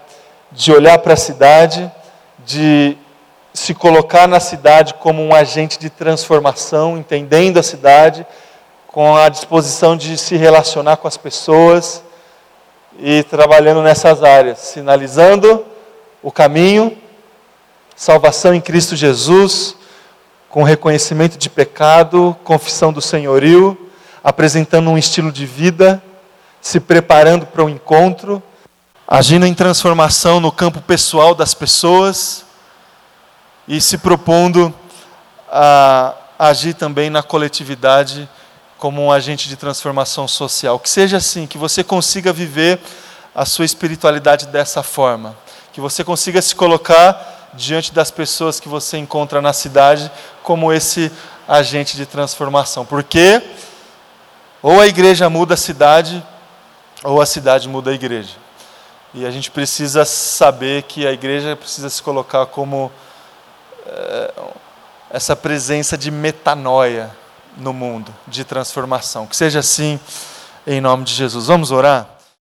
de 0.51 0.71
olhar 0.73 0.97
para 0.97 1.13
a 1.13 1.17
cidade, 1.17 1.89
de 2.43 2.97
se 3.53 3.73
colocar 3.73 4.27
na 4.27 4.39
cidade 4.39 4.93
como 4.95 5.21
um 5.23 5.33
agente 5.33 5.77
de 5.77 5.89
transformação, 5.89 6.97
entendendo 6.97 7.59
a 7.59 7.63
cidade, 7.63 8.25
com 8.87 9.15
a 9.15 9.29
disposição 9.29 9.95
de 9.95 10.17
se 10.17 10.35
relacionar 10.35 10.97
com 10.97 11.07
as 11.07 11.17
pessoas 11.17 12.03
e 12.99 13.23
trabalhando 13.23 13.81
nessas 13.81 14.23
áreas, 14.23 14.59
sinalizando 14.59 15.65
o 16.21 16.31
caminho, 16.31 16.97
salvação 17.95 18.53
em 18.53 18.61
Cristo 18.61 18.95
Jesus, 18.95 19.75
com 20.49 20.63
reconhecimento 20.63 21.37
de 21.37 21.49
pecado, 21.49 22.35
confissão 22.43 22.91
do 22.91 23.01
senhorio, 23.01 23.77
apresentando 24.23 24.89
um 24.89 24.97
estilo 24.97 25.31
de 25.31 25.45
vida, 25.45 26.01
se 26.61 26.79
preparando 26.79 27.45
para 27.45 27.63
o 27.63 27.69
encontro, 27.69 28.43
agindo 29.07 29.45
em 29.45 29.53
transformação 29.53 30.39
no 30.39 30.51
campo 30.51 30.81
pessoal 30.81 31.33
das 31.33 31.53
pessoas 31.53 32.45
e 33.71 33.79
se 33.79 33.97
propondo 33.97 34.73
a 35.49 36.13
agir 36.38 36.73
também 36.73 37.10
na 37.10 37.23
coletividade 37.23 38.27
como 38.77 39.01
um 39.01 39.10
agente 39.10 39.47
de 39.47 39.55
transformação 39.55 40.27
social. 40.27 40.77
Que 40.77 40.89
seja 40.89 41.15
assim, 41.15 41.47
que 41.47 41.57
você 41.57 41.81
consiga 41.81 42.34
viver 42.34 42.81
a 43.34 43.45
sua 43.45 43.63
espiritualidade 43.63 44.47
dessa 44.47 44.84
forma. 44.84 45.38
Que 45.71 45.79
você 45.79 46.03
consiga 46.03 46.41
se 46.41 46.53
colocar 46.53 47.49
diante 47.53 47.93
das 47.93 48.12
pessoas 48.12 48.60
que 48.60 48.67
você 48.67 48.97
encontra 48.97 49.41
na 49.41 49.53
cidade 49.53 50.12
como 50.43 50.73
esse 50.73 51.10
agente 51.47 51.95
de 51.95 52.05
transformação. 52.05 52.86
Porque 52.86 53.41
ou 54.62 54.81
a 54.81 54.88
igreja 54.88 55.29
muda 55.29 55.53
a 55.53 55.57
cidade, 55.57 56.21
ou 57.05 57.21
a 57.21 57.25
cidade 57.25 57.69
muda 57.69 57.91
a 57.91 57.93
igreja. 57.93 58.36
E 59.13 59.26
a 59.26 59.32
gente 59.32 59.49
precisa 59.49 60.03
saber 60.03 60.84
que 60.84 61.07
a 61.07 61.13
igreja 61.13 61.55
precisa 61.55 61.89
se 61.89 62.03
colocar 62.03 62.45
como 62.47 62.91
essa 65.09 65.36
presença 65.36 65.97
de 65.97 66.09
metanoia 66.09 67.11
no 67.57 67.73
mundo, 67.73 68.13
de 68.27 68.43
transformação. 68.43 69.27
Que 69.27 69.36
seja 69.36 69.59
assim, 69.59 69.99
em 70.65 70.79
nome 70.79 71.03
de 71.03 71.13
Jesus. 71.13 71.47
Vamos 71.47 71.71
orar? 71.71 72.07